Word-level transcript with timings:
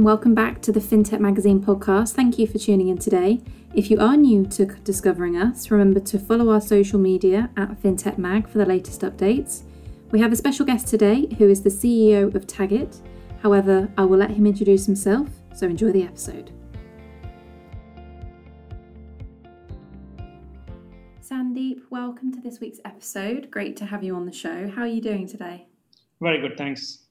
and 0.00 0.06
welcome 0.06 0.34
back 0.34 0.62
to 0.62 0.72
the 0.72 0.80
FinTech 0.80 1.20
Magazine 1.20 1.60
podcast. 1.62 2.14
Thank 2.14 2.38
you 2.38 2.46
for 2.46 2.56
tuning 2.56 2.88
in 2.88 2.96
today. 2.96 3.42
If 3.74 3.90
you 3.90 4.00
are 4.00 4.16
new 4.16 4.46
to 4.46 4.64
discovering 4.64 5.36
us, 5.36 5.70
remember 5.70 6.00
to 6.00 6.18
follow 6.18 6.48
our 6.48 6.60
social 6.62 6.98
media 6.98 7.50
at 7.58 7.78
FinTech 7.82 8.16
Mag 8.16 8.48
for 8.48 8.56
the 8.56 8.64
latest 8.64 9.02
updates. 9.02 9.64
We 10.10 10.18
have 10.20 10.32
a 10.32 10.36
special 10.36 10.64
guest 10.64 10.88
today 10.88 11.26
who 11.36 11.50
is 11.50 11.62
the 11.62 11.68
CEO 11.68 12.34
of 12.34 12.46
Tagit. 12.46 12.98
However, 13.42 13.92
I 13.98 14.06
will 14.06 14.16
let 14.16 14.30
him 14.30 14.46
introduce 14.46 14.86
himself, 14.86 15.28
so 15.54 15.66
enjoy 15.66 15.92
the 15.92 16.04
episode. 16.04 16.50
Sandeep, 21.22 21.80
welcome 21.90 22.32
to 22.32 22.40
this 22.40 22.58
week's 22.58 22.80
episode. 22.86 23.50
Great 23.50 23.76
to 23.76 23.84
have 23.84 24.02
you 24.02 24.16
on 24.16 24.24
the 24.24 24.32
show. 24.32 24.66
How 24.70 24.80
are 24.80 24.86
you 24.86 25.02
doing 25.02 25.26
today? 25.26 25.66
Very 26.22 26.40
good, 26.40 26.56
thanks. 26.56 27.09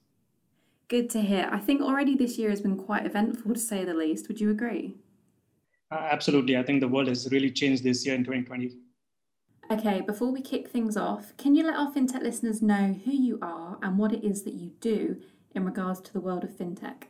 Good 0.90 1.08
to 1.10 1.20
hear. 1.20 1.48
I 1.52 1.60
think 1.60 1.80
already 1.80 2.16
this 2.16 2.36
year 2.36 2.50
has 2.50 2.60
been 2.60 2.76
quite 2.76 3.06
eventful 3.06 3.54
to 3.54 3.60
say 3.60 3.84
the 3.84 3.94
least. 3.94 4.26
Would 4.26 4.40
you 4.40 4.50
agree? 4.50 4.96
Uh, 5.92 6.08
absolutely. 6.10 6.56
I 6.56 6.64
think 6.64 6.80
the 6.80 6.88
world 6.88 7.06
has 7.06 7.30
really 7.30 7.52
changed 7.52 7.84
this 7.84 8.04
year 8.04 8.16
in 8.16 8.24
2020. 8.24 8.76
Okay, 9.70 10.00
before 10.00 10.32
we 10.32 10.40
kick 10.40 10.68
things 10.68 10.96
off, 10.96 11.32
can 11.36 11.54
you 11.54 11.64
let 11.64 11.76
our 11.76 11.92
fintech 11.92 12.22
listeners 12.22 12.60
know 12.60 12.98
who 13.04 13.12
you 13.12 13.38
are 13.40 13.78
and 13.82 13.98
what 13.98 14.12
it 14.12 14.24
is 14.24 14.42
that 14.42 14.54
you 14.54 14.72
do 14.80 15.16
in 15.54 15.64
regards 15.64 16.00
to 16.00 16.12
the 16.12 16.20
world 16.20 16.42
of 16.42 16.50
fintech? 16.50 17.04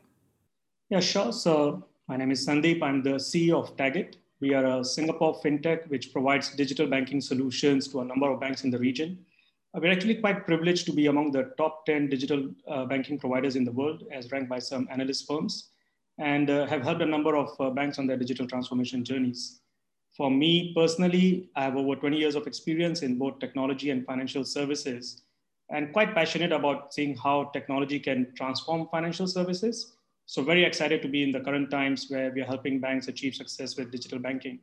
Yeah, 0.91 1.01
sure. 1.01 1.33
So, 1.33 1.87
my 2.07 2.19
name 2.19 2.33
is 2.33 2.47
Sandeep. 2.47 2.83
I'm 2.83 3.03
the 3.03 3.15
CEO 3.15 3.63
of 3.63 3.79
Tagit. 3.79 4.17
We 4.41 4.53
are 4.53 4.81
a 4.81 4.85
Singapore 4.85 5.41
fintech 5.43 5.89
which 5.89 6.13
provides 6.13 6.55
digital 6.55 6.87
banking 6.87 7.23
solutions 7.23 7.89
to 7.89 8.01
a 8.01 8.05
number 8.05 8.31
of 8.31 8.41
banks 8.41 8.63
in 8.63 8.71
the 8.71 8.79
region. 8.79 9.25
We're 9.73 9.93
actually 9.93 10.17
quite 10.17 10.47
privileged 10.47 10.87
to 10.87 10.93
be 10.93 11.07
among 11.07 11.31
the 11.31 11.53
top 11.57 11.87
10 11.87 12.09
digital 12.09 12.51
uh, 12.67 12.87
banking 12.87 13.21
providers 13.21 13.55
in 13.55 13.65
the 13.65 13.71
world, 13.71 14.03
as 14.11 14.31
ranked 14.33 14.51
by 14.51 14.59
some 14.59 14.89
analyst 14.91 15.29
firms, 15.29 15.71
and 16.19 16.51
uh, 16.51 16.67
have 16.67 16.83
helped 16.83 17.03
a 17.03 17.07
number 17.07 17.37
of 17.37 17.51
uh, 17.61 17.71
banks 17.71 17.97
on 17.99 18.09
their 18.09 18.17
digital 18.17 18.49
transformation 18.49 19.05
journeys. 19.05 19.61
For 20.17 20.29
me 20.29 20.73
personally, 20.75 21.51
I 21.55 21.63
have 21.63 21.77
over 21.77 21.95
20 21.95 22.17
years 22.17 22.35
of 22.35 22.49
experience 22.49 23.03
in 23.03 23.17
both 23.17 23.39
technology 23.39 23.91
and 23.91 24.05
financial 24.05 24.45
services, 24.45 25.23
and 25.71 25.93
quite 25.93 26.17
passionate 26.17 26.51
about 26.51 26.93
seeing 26.93 27.17
how 27.17 27.45
technology 27.53 28.01
can 28.01 28.33
transform 28.37 28.89
financial 28.91 29.29
services. 29.29 29.95
So, 30.27 30.43
very 30.43 30.65
excited 30.65 31.01
to 31.03 31.09
be 31.09 31.23
in 31.23 31.31
the 31.31 31.41
current 31.41 31.71
times 31.71 32.07
where 32.09 32.33
we 32.33 32.41
are 32.41 32.47
helping 32.47 32.81
banks 32.81 33.07
achieve 33.07 33.37
success 33.37 33.77
with 33.77 33.93
digital 33.93 34.19
banking. 34.19 34.59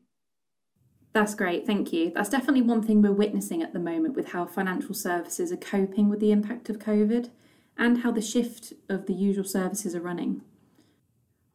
That's 1.17 1.33
great, 1.33 1.65
thank 1.65 1.91
you. 1.91 2.11
That's 2.13 2.29
definitely 2.29 2.61
one 2.61 2.83
thing 2.83 3.01
we're 3.01 3.11
witnessing 3.11 3.63
at 3.63 3.73
the 3.73 3.79
moment 3.79 4.15
with 4.15 4.33
how 4.33 4.45
financial 4.45 4.93
services 4.93 5.51
are 5.51 5.57
coping 5.57 6.09
with 6.09 6.19
the 6.19 6.31
impact 6.31 6.69
of 6.69 6.77
COVID 6.77 7.31
and 7.75 8.01
how 8.03 8.11
the 8.11 8.21
shift 8.21 8.73
of 8.87 9.07
the 9.07 9.15
usual 9.15 9.43
services 9.43 9.95
are 9.95 9.99
running. 9.99 10.43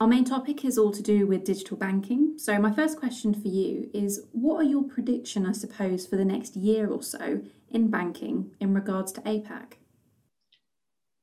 Our 0.01 0.09
main 0.09 0.25
topic 0.25 0.65
is 0.65 0.77
all 0.77 0.91
to 0.91 1.01
do 1.01 1.29
with 1.29 1.45
digital 1.45 1.77
banking. 1.77 2.39
So, 2.39 2.59
my 2.59 2.73
first 2.73 2.99
question 2.99 3.33
for 3.41 3.47
you 3.47 3.89
is 3.95 4.27
what 4.33 4.57
are 4.57 4.69
your 4.69 4.83
prediction, 4.83 5.47
I 5.47 5.53
suppose, 5.53 6.09
for 6.09 6.17
the 6.17 6.25
next 6.25 6.57
year 6.57 6.89
or 6.89 7.01
so 7.01 7.43
in 7.71 7.89
banking 7.89 8.51
in 8.59 8.75
regards 8.75 9.13
to 9.13 9.21
APAC? 9.21 9.75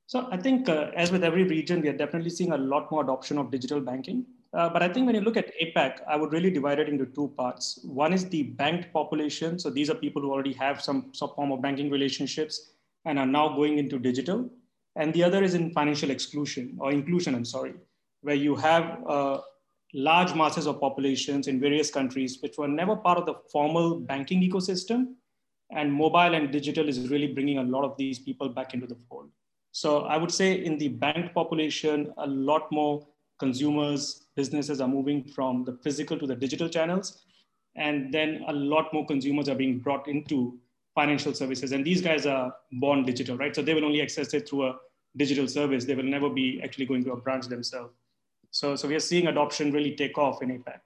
So, 0.08 0.30
I 0.32 0.38
think 0.38 0.70
uh, 0.70 0.92
as 0.96 1.12
with 1.12 1.26
every 1.26 1.44
region, 1.44 1.82
we 1.82 1.90
are 1.90 1.98
definitely 1.98 2.30
seeing 2.30 2.54
a 2.54 2.58
lot 2.58 2.90
more 2.90 3.04
adoption 3.04 3.38
of 3.38 3.52
digital 3.52 3.82
banking. 3.82 4.26
Uh, 4.52 4.68
but 4.68 4.82
I 4.82 4.90
think 4.90 5.06
when 5.06 5.16
you 5.16 5.22
look 5.22 5.38
at 5.38 5.52
APAC, 5.62 6.00
I 6.08 6.16
would 6.16 6.34
really 6.34 6.50
divide 6.50 6.80
it 6.80 6.90
into 6.90 7.06
two 7.06 7.32
parts. 7.38 7.80
One 7.84 8.14
is 8.14 8.28
the 8.28 8.44
banked 8.44 8.92
population. 8.92 9.60
So 9.60 9.70
these 9.70 9.90
are 9.90 9.96
people 9.96 10.22
who 10.22 10.32
already 10.32 10.54
have 10.54 10.82
some, 10.82 11.12
some 11.14 11.30
form 11.36 11.52
of 11.52 11.62
banking 11.62 11.92
relationships 11.92 12.72
and 13.06 13.20
are 13.20 13.28
now 13.28 13.50
going 13.50 13.78
into 13.78 14.00
digital. 14.00 14.50
And 14.96 15.14
the 15.14 15.24
other 15.24 15.44
is 15.44 15.54
in 15.54 15.72
financial 15.72 16.10
exclusion 16.10 16.78
or 16.80 16.92
inclusion, 16.92 17.36
I'm 17.36 17.46
sorry, 17.46 17.74
where 18.22 18.36
you 18.36 18.56
have 18.56 19.04
uh, 19.08 19.40
large 19.94 20.34
masses 20.34 20.66
of 20.66 20.80
populations 20.80 21.48
in 21.48 21.60
various 21.60 21.92
countries 21.92 22.40
which 22.42 22.58
were 22.58 22.68
never 22.68 22.96
part 22.96 23.20
of 23.20 23.28
the 23.28 23.36
formal 23.52 24.00
banking 24.00 24.42
ecosystem. 24.42 25.14
And 25.72 25.94
mobile 25.94 26.34
and 26.34 26.52
digital 26.52 26.90
is 26.90 27.10
really 27.10 27.28
bringing 27.28 27.60
a 27.60 27.64
lot 27.64 27.84
of 27.84 27.96
these 27.98 28.18
people 28.18 28.50
back 28.50 28.74
into 28.74 28.88
the 28.88 28.98
fold. 29.08 29.30
So 29.72 30.02
I 30.06 30.18
would 30.18 30.32
say 30.32 30.66
in 30.66 30.80
the 30.80 30.88
banked 30.88 31.36
population, 31.36 32.12
a 32.18 32.26
lot 32.26 32.72
more 32.72 33.06
consumers, 33.40 34.26
businesses 34.40 34.80
are 34.80 34.88
moving 34.88 35.20
from 35.36 35.66
the 35.68 35.74
physical 35.84 36.18
to 36.18 36.28
the 36.32 36.38
digital 36.46 36.70
channels. 36.76 37.08
And 37.76 38.14
then 38.14 38.30
a 38.48 38.54
lot 38.54 38.94
more 38.94 39.06
consumers 39.06 39.50
are 39.50 39.60
being 39.64 39.80
brought 39.86 40.08
into 40.08 40.58
financial 40.96 41.34
services. 41.42 41.74
And 41.74 41.84
these 41.90 42.02
guys 42.10 42.26
are 42.26 42.48
born 42.84 43.00
digital, 43.12 43.36
right? 43.38 43.54
So 43.56 43.62
they 43.62 43.74
will 43.74 43.88
only 43.90 44.02
access 44.02 44.34
it 44.34 44.48
through 44.48 44.64
a 44.70 44.76
digital 45.18 45.48
service. 45.48 45.84
They 45.84 45.98
will 46.00 46.12
never 46.18 46.30
be 46.30 46.62
actually 46.64 46.86
going 46.86 47.04
to 47.06 47.12
a 47.12 47.18
branch 47.26 47.48
themselves. 47.48 47.94
So, 48.52 48.76
so 48.76 48.88
we 48.88 48.96
are 48.96 49.06
seeing 49.12 49.28
adoption 49.28 49.74
really 49.74 49.94
take 49.96 50.18
off 50.18 50.42
in 50.42 50.50
APAC. 50.58 50.82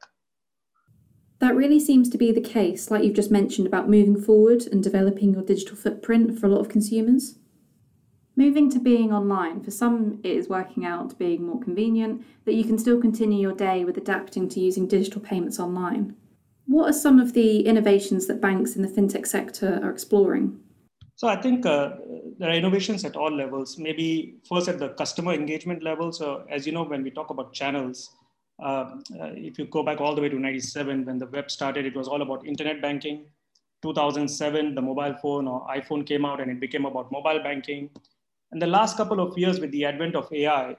That 1.40 1.56
really 1.56 1.80
seems 1.80 2.10
to 2.10 2.18
be 2.18 2.32
the 2.32 2.42
case, 2.58 2.90
like 2.90 3.04
you've 3.04 3.22
just 3.22 3.32
mentioned 3.32 3.68
about 3.68 3.90
moving 3.90 4.20
forward 4.20 4.64
and 4.72 4.82
developing 4.82 5.34
your 5.34 5.44
digital 5.44 5.76
footprint 5.76 6.40
for 6.40 6.48
a 6.48 6.50
lot 6.50 6.62
of 6.62 6.70
consumers. 6.70 7.38
Moving 8.36 8.72
to 8.72 8.80
being 8.80 9.14
online, 9.14 9.62
for 9.62 9.70
some 9.70 10.20
it 10.24 10.32
is 10.32 10.50
working 10.50 10.86
out 10.86 11.18
being 11.20 11.46
more 11.46 11.60
convenient, 11.60 12.26
that 12.46 12.56
you 12.56 12.64
can 12.64 12.80
still 12.80 13.00
continue 13.00 13.40
your 13.40 13.56
day 13.56 13.86
with 13.86 13.98
adapting 13.98 14.50
to 14.50 14.60
using 14.60 14.88
digital 14.88 15.22
payments 15.22 15.60
online. 15.60 16.16
What 16.66 16.90
are 16.90 16.94
some 16.94 17.20
of 17.20 17.34
the 17.34 17.62
innovations 17.62 18.26
that 18.28 18.42
banks 18.42 18.76
in 18.76 18.82
the 18.82 18.88
fintech 18.88 19.28
sector 19.28 19.80
are 19.84 19.92
exploring? 19.92 20.60
So 21.16 21.28
I 21.28 21.36
think 21.40 21.66
uh, 21.68 21.92
there 22.40 22.50
are 22.50 22.56
innovations 22.56 23.06
at 23.06 23.16
all 23.16 23.32
levels. 23.32 23.78
Maybe 23.78 24.38
first 24.50 24.68
at 24.68 24.80
the 24.80 24.90
customer 24.90 25.34
engagement 25.34 25.84
level. 25.84 26.12
So 26.12 26.44
as 26.50 26.66
you 26.66 26.74
know, 26.74 26.84
when 26.84 27.04
we 27.04 27.12
talk 27.12 27.30
about 27.30 27.54
channels, 27.54 28.10
uh, 28.60 28.66
uh, 28.66 29.34
if 29.36 29.60
you 29.60 29.66
go 29.66 29.84
back 29.84 30.02
all 30.02 30.16
the 30.16 30.22
way 30.22 30.30
to 30.30 30.40
97, 30.40 31.06
when 31.06 31.20
the 31.20 31.28
web 31.28 31.52
started, 31.52 31.86
it 31.86 31.96
was 31.96 32.08
all 32.08 32.24
about 32.24 32.48
internet 32.48 32.82
banking. 32.82 33.26
2007, 33.84 34.74
the 34.74 34.82
mobile 34.82 35.14
phone 35.22 35.48
or 35.48 35.68
iPhone 35.68 36.06
came 36.06 36.26
out 36.26 36.42
and 36.42 36.50
it 36.50 36.60
became 36.60 36.86
about 36.86 37.12
mobile 37.12 37.44
banking. 37.44 37.90
And 38.54 38.62
the 38.62 38.68
last 38.68 38.98
couple 38.98 39.20
of 39.20 39.36
years 39.36 39.60
with 39.60 39.72
the 39.72 39.84
advent 39.84 40.16
of 40.16 40.32
AI, 40.32 40.78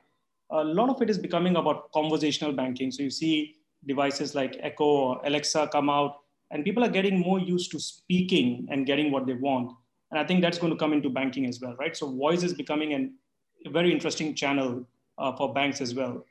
a 0.51 0.63
lot 0.63 0.91
of 0.91 1.03
it 1.03 1.11
is 1.11 1.19
becoming 1.19 1.57
about 1.57 1.91
conversational 1.91 2.53
banking. 2.53 2.93
So 2.93 3.03
you 3.03 3.11
see 3.11 3.57
devices 3.85 4.33
like 4.33 4.57
Echo 4.61 4.85
or 4.85 5.21
Alexa 5.25 5.71
come 5.73 5.91
out, 5.91 6.21
and 6.53 6.65
people 6.65 6.85
are 6.85 6.89
getting 6.89 7.19
more 7.19 7.41
used 7.41 7.73
to 7.73 7.81
speaking 7.81 8.69
and 8.71 8.87
getting 8.87 9.11
what 9.11 9.27
they 9.27 9.33
want. 9.35 9.73
And 10.13 10.21
I 10.21 10.25
think 10.25 10.41
that's 10.41 10.57
going 10.57 10.73
to 10.73 10.79
come 10.79 10.93
into 10.93 11.11
banking 11.11 11.47
as 11.47 11.61
well, 11.61 11.75
right? 11.75 11.97
So 11.97 12.09
voice 12.13 12.45
is 12.45 12.55
becoming 12.55 12.93
an, 12.93 13.15
a 13.67 13.71
very 13.71 13.91
interesting 13.91 14.37
channel 14.37 14.87
uh, 15.19 15.35
for 15.35 15.53
banks 15.53 15.81
as 15.81 15.97
well. 15.97 16.25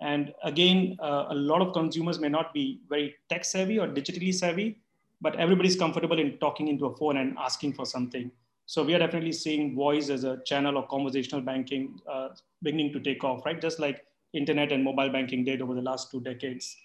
And 0.00 0.32
again, 0.44 0.96
uh, 0.98 1.26
a 1.28 1.34
lot 1.34 1.60
of 1.60 1.74
consumers 1.74 2.18
may 2.18 2.30
not 2.30 2.54
be 2.54 2.80
very 2.88 3.16
tech 3.28 3.44
savvy 3.44 3.78
or 3.78 3.86
digitally 3.86 4.32
savvy, 4.32 4.78
but 5.20 5.36
everybody's 5.36 5.76
comfortable 5.76 6.18
in 6.18 6.38
talking 6.38 6.68
into 6.68 6.86
a 6.86 6.96
phone 6.96 7.18
and 7.18 7.36
asking 7.36 7.74
for 7.74 7.84
something. 7.84 8.30
So 8.66 8.82
we 8.82 8.94
are 8.94 8.98
definitely 8.98 9.32
seeing 9.32 9.74
voice 9.76 10.10
as 10.10 10.24
a 10.24 10.38
channel 10.44 10.76
of 10.76 10.88
conversational 10.88 11.40
banking 11.40 12.00
uh, 12.10 12.28
beginning 12.62 12.92
to 12.94 13.00
take 13.00 13.22
off, 13.22 13.46
right? 13.46 13.60
Just 13.60 13.78
like 13.78 14.04
internet 14.32 14.72
and 14.72 14.82
mobile 14.82 15.08
banking 15.08 15.44
did 15.44 15.62
over 15.62 15.74
the 15.74 15.82
last 15.82 16.10
two 16.10 16.20
decades. 16.20 16.76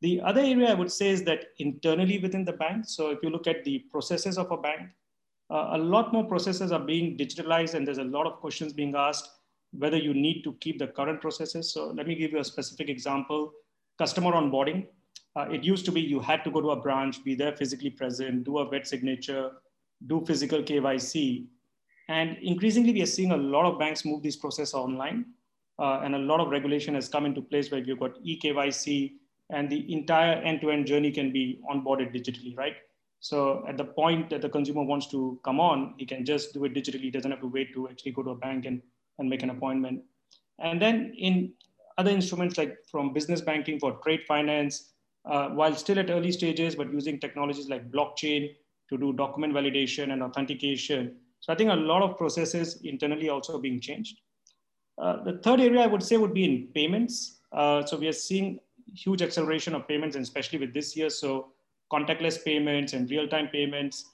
The 0.00 0.20
other 0.20 0.42
area 0.42 0.70
I 0.70 0.74
would 0.74 0.92
say 0.92 1.08
is 1.08 1.24
that 1.24 1.46
internally 1.58 2.18
within 2.18 2.44
the 2.44 2.52
bank, 2.52 2.84
so 2.86 3.10
if 3.10 3.18
you 3.22 3.30
look 3.30 3.46
at 3.46 3.64
the 3.64 3.80
processes 3.90 4.38
of 4.38 4.50
a 4.52 4.56
bank, 4.56 4.90
uh, 5.50 5.70
a 5.72 5.78
lot 5.78 6.12
more 6.12 6.24
processes 6.24 6.72
are 6.72 6.80
being 6.80 7.16
digitalized 7.16 7.74
and 7.74 7.86
there's 7.86 7.98
a 7.98 8.04
lot 8.04 8.26
of 8.26 8.34
questions 8.34 8.72
being 8.72 8.94
asked 8.94 9.30
whether 9.72 9.96
you 9.96 10.14
need 10.14 10.42
to 10.42 10.52
keep 10.60 10.78
the 10.78 10.86
current 10.86 11.20
processes. 11.20 11.72
So 11.72 11.88
let 11.88 12.06
me 12.06 12.14
give 12.14 12.32
you 12.32 12.38
a 12.38 12.44
specific 12.44 12.88
example, 12.88 13.52
customer 13.98 14.32
onboarding. 14.32 14.86
Uh, 15.34 15.48
it 15.50 15.64
used 15.64 15.84
to 15.86 15.92
be 15.92 16.00
you 16.00 16.20
had 16.20 16.44
to 16.44 16.50
go 16.50 16.60
to 16.60 16.70
a 16.70 16.76
branch, 16.80 17.24
be 17.24 17.34
there 17.34 17.56
physically 17.56 17.90
present, 17.90 18.44
do 18.44 18.58
a 18.58 18.68
wet 18.68 18.86
signature, 18.86 19.52
do 20.06 20.24
physical 20.26 20.62
KYC. 20.62 21.46
And 22.08 22.38
increasingly, 22.38 22.92
we 22.92 23.02
are 23.02 23.06
seeing 23.06 23.32
a 23.32 23.36
lot 23.36 23.66
of 23.66 23.78
banks 23.78 24.04
move 24.04 24.22
this 24.22 24.36
process 24.36 24.74
online. 24.74 25.26
Uh, 25.78 26.00
and 26.02 26.14
a 26.14 26.18
lot 26.18 26.40
of 26.40 26.48
regulation 26.48 26.94
has 26.94 27.08
come 27.08 27.26
into 27.26 27.40
place 27.40 27.70
where 27.70 27.80
you've 27.80 28.00
got 28.00 28.20
eKYC 28.24 29.12
and 29.50 29.70
the 29.70 29.92
entire 29.92 30.34
end-to-end 30.42 30.86
journey 30.86 31.10
can 31.10 31.32
be 31.32 31.60
onboarded 31.70 32.14
digitally, 32.14 32.56
right? 32.56 32.74
So 33.20 33.64
at 33.68 33.76
the 33.76 33.84
point 33.84 34.30
that 34.30 34.42
the 34.42 34.48
consumer 34.48 34.82
wants 34.82 35.08
to 35.08 35.40
come 35.44 35.60
on, 35.60 35.94
he 35.96 36.06
can 36.06 36.24
just 36.24 36.52
do 36.52 36.64
it 36.64 36.74
digitally. 36.74 37.00
He 37.00 37.10
doesn't 37.10 37.30
have 37.30 37.40
to 37.40 37.46
wait 37.46 37.72
to 37.74 37.88
actually 37.88 38.12
go 38.12 38.22
to 38.22 38.30
a 38.30 38.34
bank 38.34 38.66
and, 38.66 38.82
and 39.18 39.28
make 39.28 39.42
an 39.42 39.50
appointment. 39.50 40.02
And 40.58 40.80
then 40.80 41.14
in 41.16 41.52
other 41.96 42.10
instruments 42.10 42.58
like 42.58 42.76
from 42.90 43.12
business 43.12 43.40
banking 43.40 43.78
for 43.78 43.98
trade 44.04 44.20
finance, 44.26 44.92
uh, 45.24 45.48
while 45.48 45.74
still 45.74 45.98
at 45.98 46.10
early 46.10 46.32
stages, 46.32 46.74
but 46.74 46.92
using 46.92 47.18
technologies 47.18 47.68
like 47.68 47.90
blockchain 47.90 48.54
to 48.88 48.98
do 48.98 49.12
document 49.12 49.52
validation 49.52 50.12
and 50.12 50.22
authentication. 50.22 51.16
So 51.40 51.52
I 51.52 51.56
think 51.56 51.70
a 51.70 51.74
lot 51.74 52.02
of 52.02 52.16
processes 52.16 52.80
internally 52.82 53.28
also 53.28 53.58
being 53.58 53.80
changed. 53.80 54.20
Uh, 55.00 55.22
the 55.22 55.38
third 55.38 55.60
area 55.60 55.80
I 55.82 55.86
would 55.86 56.02
say 56.02 56.16
would 56.16 56.34
be 56.34 56.44
in 56.44 56.68
payments. 56.74 57.40
Uh, 57.52 57.84
so 57.84 57.96
we 57.96 58.08
are 58.08 58.12
seeing 58.12 58.58
huge 58.94 59.22
acceleration 59.22 59.74
of 59.74 59.86
payments, 59.86 60.16
and 60.16 60.22
especially 60.22 60.58
with 60.58 60.74
this 60.74 60.96
year. 60.96 61.10
So 61.10 61.52
contactless 61.92 62.44
payments 62.44 62.92
and 62.92 63.08
real-time 63.10 63.48
payments. 63.48 64.04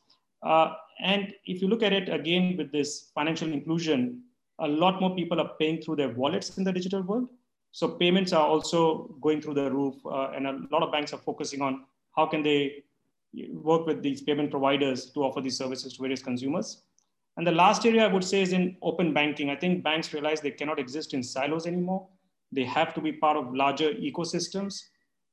Uh, 0.43 0.75
and 1.00 1.32
if 1.47 1.62
you 1.62 1.69
look 1.69 1.82
at 1.82 1.93
it 1.93 2.09
again 2.09 2.56
with 2.56 2.70
this 2.70 3.11
financial 3.15 3.53
inclusion, 3.53 4.23
a 4.61 4.69
lot 4.69 5.00
more 5.00 5.15
people 5.17 5.41
are 5.41 5.50
paying 5.59 5.81
through 5.81 5.97
their 5.97 6.11
wallets 6.11 6.59
in 6.59 6.65
the 6.65 6.73
digital 6.73 7.03
world. 7.03 7.29
So 7.73 7.88
payments 7.88 8.32
are 8.32 8.47
also 8.47 9.17
going 9.20 9.41
through 9.41 9.55
the 9.55 9.70
roof, 9.70 9.94
uh, 10.06 10.31
and 10.31 10.47
a 10.47 10.61
lot 10.70 10.82
of 10.82 10.93
banks 10.93 11.12
are 11.12 11.19
focusing 11.19 11.61
on 11.61 11.85
how 12.15 12.27
can 12.27 12.43
they 12.43 12.85
work 13.53 13.87
with 13.87 14.03
these 14.03 14.23
payment 14.23 14.51
providers 14.51 15.11
to 15.11 15.21
offer 15.25 15.41
these 15.41 15.57
services 15.57 15.95
to 15.95 16.03
various 16.03 16.23
consumers. 16.23 16.83
And 17.37 17.47
the 17.47 17.53
last 17.53 17.85
area 17.85 18.05
I 18.05 18.13
would 18.13 18.25
say 18.25 18.43
is 18.43 18.53
in 18.53 18.77
open 18.83 19.13
banking. 19.13 19.51
I 19.51 19.57
think 19.57 19.83
banks 19.83 20.13
realize 20.13 20.41
they 20.41 20.51
cannot 20.51 20.79
exist 20.79 21.15
in 21.15 21.23
silos 21.23 21.67
anymore. 21.67 22.07
They 22.53 22.65
have 22.65 22.95
to 22.95 23.01
be 23.01 23.13
part 23.13 23.37
of 23.37 23.53
larger 23.55 23.93
ecosystems. 23.93 24.85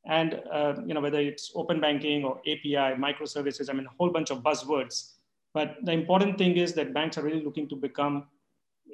And 0.05 0.41
uh, 0.51 0.73
you 0.85 0.95
know 0.95 1.01
whether 1.01 1.19
it's 1.19 1.51
open 1.53 1.79
banking 1.79 2.23
or 2.23 2.39
API, 2.39 2.97
microservices, 2.97 3.69
I 3.69 3.73
mean 3.73 3.85
a 3.85 3.95
whole 3.99 4.09
bunch 4.09 4.31
of 4.31 4.39
buzzwords. 4.39 5.13
But 5.53 5.77
the 5.83 5.91
important 5.91 6.37
thing 6.37 6.57
is 6.57 6.73
that 6.73 6.93
banks 6.93 7.17
are 7.17 7.23
really 7.23 7.43
looking 7.43 7.69
to 7.69 7.75
become 7.75 8.25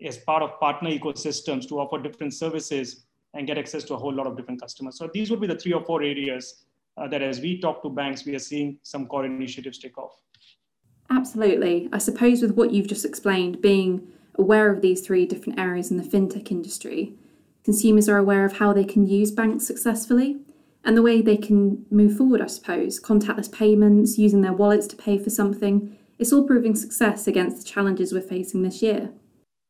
as 0.03 0.17
part 0.17 0.43
of 0.43 0.59
partner 0.59 0.89
ecosystems 0.89 1.67
to 1.69 1.79
offer 1.79 2.01
different 2.01 2.33
services 2.33 3.05
and 3.33 3.47
get 3.47 3.57
access 3.57 3.83
to 3.85 3.93
a 3.93 3.97
whole 3.97 4.13
lot 4.13 4.27
of 4.27 4.35
different 4.35 4.59
customers. 4.59 4.97
So 4.97 5.09
these 5.13 5.29
would 5.29 5.39
be 5.39 5.47
the 5.47 5.55
three 5.55 5.73
or 5.73 5.83
four 5.83 6.01
areas 6.01 6.65
uh, 6.97 7.07
that 7.07 7.21
as 7.21 7.39
we 7.39 7.59
talk 7.59 7.81
to 7.83 7.89
banks, 7.89 8.25
we 8.25 8.35
are 8.35 8.39
seeing 8.39 8.79
some 8.83 9.07
core 9.07 9.25
initiatives 9.25 9.77
take 9.77 9.97
off. 9.97 10.21
Absolutely. 11.09 11.89
I 11.93 11.99
suppose 11.99 12.41
with 12.41 12.55
what 12.55 12.71
you've 12.71 12.87
just 12.87 13.05
explained, 13.05 13.61
being 13.61 14.07
aware 14.35 14.71
of 14.71 14.81
these 14.81 15.01
three 15.01 15.25
different 15.25 15.59
areas 15.59 15.89
in 15.89 15.97
the 15.97 16.03
fintech 16.03 16.51
industry, 16.51 17.13
consumers 17.63 18.09
are 18.09 18.17
aware 18.17 18.45
of 18.45 18.57
how 18.57 18.73
they 18.73 18.83
can 18.83 19.07
use 19.07 19.31
banks 19.31 19.65
successfully 19.65 20.37
and 20.83 20.95
the 20.95 21.01
way 21.01 21.21
they 21.21 21.37
can 21.37 21.85
move 21.89 22.17
forward, 22.17 22.41
I 22.41 22.47
suppose. 22.47 22.99
Contactless 22.99 23.51
payments, 23.51 24.17
using 24.17 24.41
their 24.41 24.53
wallets 24.53 24.87
to 24.87 24.95
pay 24.95 25.17
for 25.17 25.29
something, 25.29 25.97
it's 26.19 26.33
all 26.33 26.47
proving 26.47 26.75
success 26.75 27.27
against 27.27 27.57
the 27.57 27.63
challenges 27.63 28.11
we're 28.11 28.21
facing 28.21 28.63
this 28.63 28.81
year. 28.81 29.11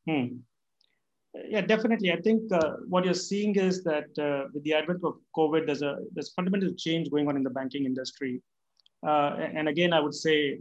Hmm. 0.08 0.38
Yeah, 1.34 1.62
definitely. 1.62 2.12
I 2.12 2.22
think 2.22 2.52
uh, 2.52 2.78
what 2.88 3.06
you're 3.06 3.14
seeing 3.14 3.56
is 3.56 3.84
that 3.84 4.18
uh, 4.18 4.50
with 4.54 4.64
the 4.64 4.74
advent 4.74 5.04
of 5.04 5.18
COVID, 5.36 5.66
there's 5.66 5.82
a 5.82 6.00
there's 6.14 6.32
fundamental 6.34 6.74
change 6.74 7.10
going 7.12 7.28
on 7.28 7.36
in 7.36 7.44
the 7.44 7.50
banking 7.50 7.86
industry. 7.86 8.42
Uh, 9.06 9.36
and 9.38 9.68
again, 9.70 9.94
I 9.94 10.00
would 10.00 10.16
say 10.16 10.60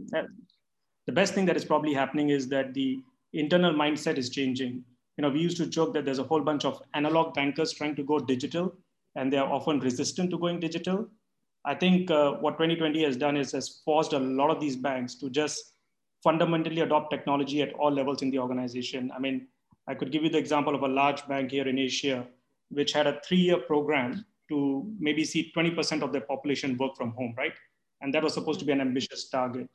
the 1.07 1.11
best 1.11 1.33
thing 1.33 1.45
that 1.45 1.57
is 1.57 1.65
probably 1.65 1.93
happening 1.93 2.29
is 2.29 2.47
that 2.49 2.73
the 2.73 2.99
internal 3.33 3.73
mindset 3.73 4.17
is 4.17 4.29
changing. 4.29 4.83
You 5.17 5.23
know, 5.23 5.29
we 5.29 5.39
used 5.39 5.57
to 5.57 5.65
joke 5.65 5.93
that 5.93 6.05
there's 6.05 6.19
a 6.19 6.23
whole 6.23 6.41
bunch 6.41 6.63
of 6.63 6.81
analog 6.93 7.33
bankers 7.33 7.73
trying 7.73 7.95
to 7.95 8.03
go 8.03 8.19
digital, 8.19 8.75
and 9.15 9.33
they 9.33 9.37
are 9.37 9.51
often 9.51 9.79
resistant 9.79 10.29
to 10.31 10.37
going 10.37 10.59
digital. 10.59 11.07
I 11.65 11.75
think 11.75 12.11
uh, 12.11 12.33
what 12.33 12.51
2020 12.51 13.03
has 13.03 13.17
done 13.17 13.35
is 13.35 13.51
has 13.53 13.81
forced 13.83 14.13
a 14.13 14.19
lot 14.19 14.51
of 14.51 14.59
these 14.59 14.75
banks 14.75 15.15
to 15.15 15.29
just 15.29 15.73
fundamentally 16.23 16.81
adopt 16.81 17.09
technology 17.11 17.61
at 17.61 17.73
all 17.73 17.91
levels 17.91 18.21
in 18.21 18.29
the 18.29 18.39
organization. 18.39 19.11
I 19.15 19.19
mean, 19.19 19.47
I 19.87 19.95
could 19.95 20.11
give 20.11 20.23
you 20.23 20.29
the 20.29 20.37
example 20.37 20.75
of 20.75 20.83
a 20.83 20.87
large 20.87 21.25
bank 21.27 21.51
here 21.51 21.67
in 21.67 21.79
Asia, 21.79 22.27
which 22.69 22.91
had 22.91 23.07
a 23.07 23.19
three-year 23.25 23.59
program 23.59 24.25
to 24.49 24.85
maybe 24.99 25.23
see 25.23 25.51
20% 25.55 26.01
of 26.01 26.11
their 26.11 26.21
population 26.21 26.77
work 26.77 26.95
from 26.95 27.11
home, 27.11 27.33
right? 27.37 27.53
And 28.01 28.13
that 28.13 28.23
was 28.23 28.33
supposed 28.33 28.59
to 28.59 28.65
be 28.65 28.71
an 28.71 28.81
ambitious 28.81 29.29
target. 29.29 29.69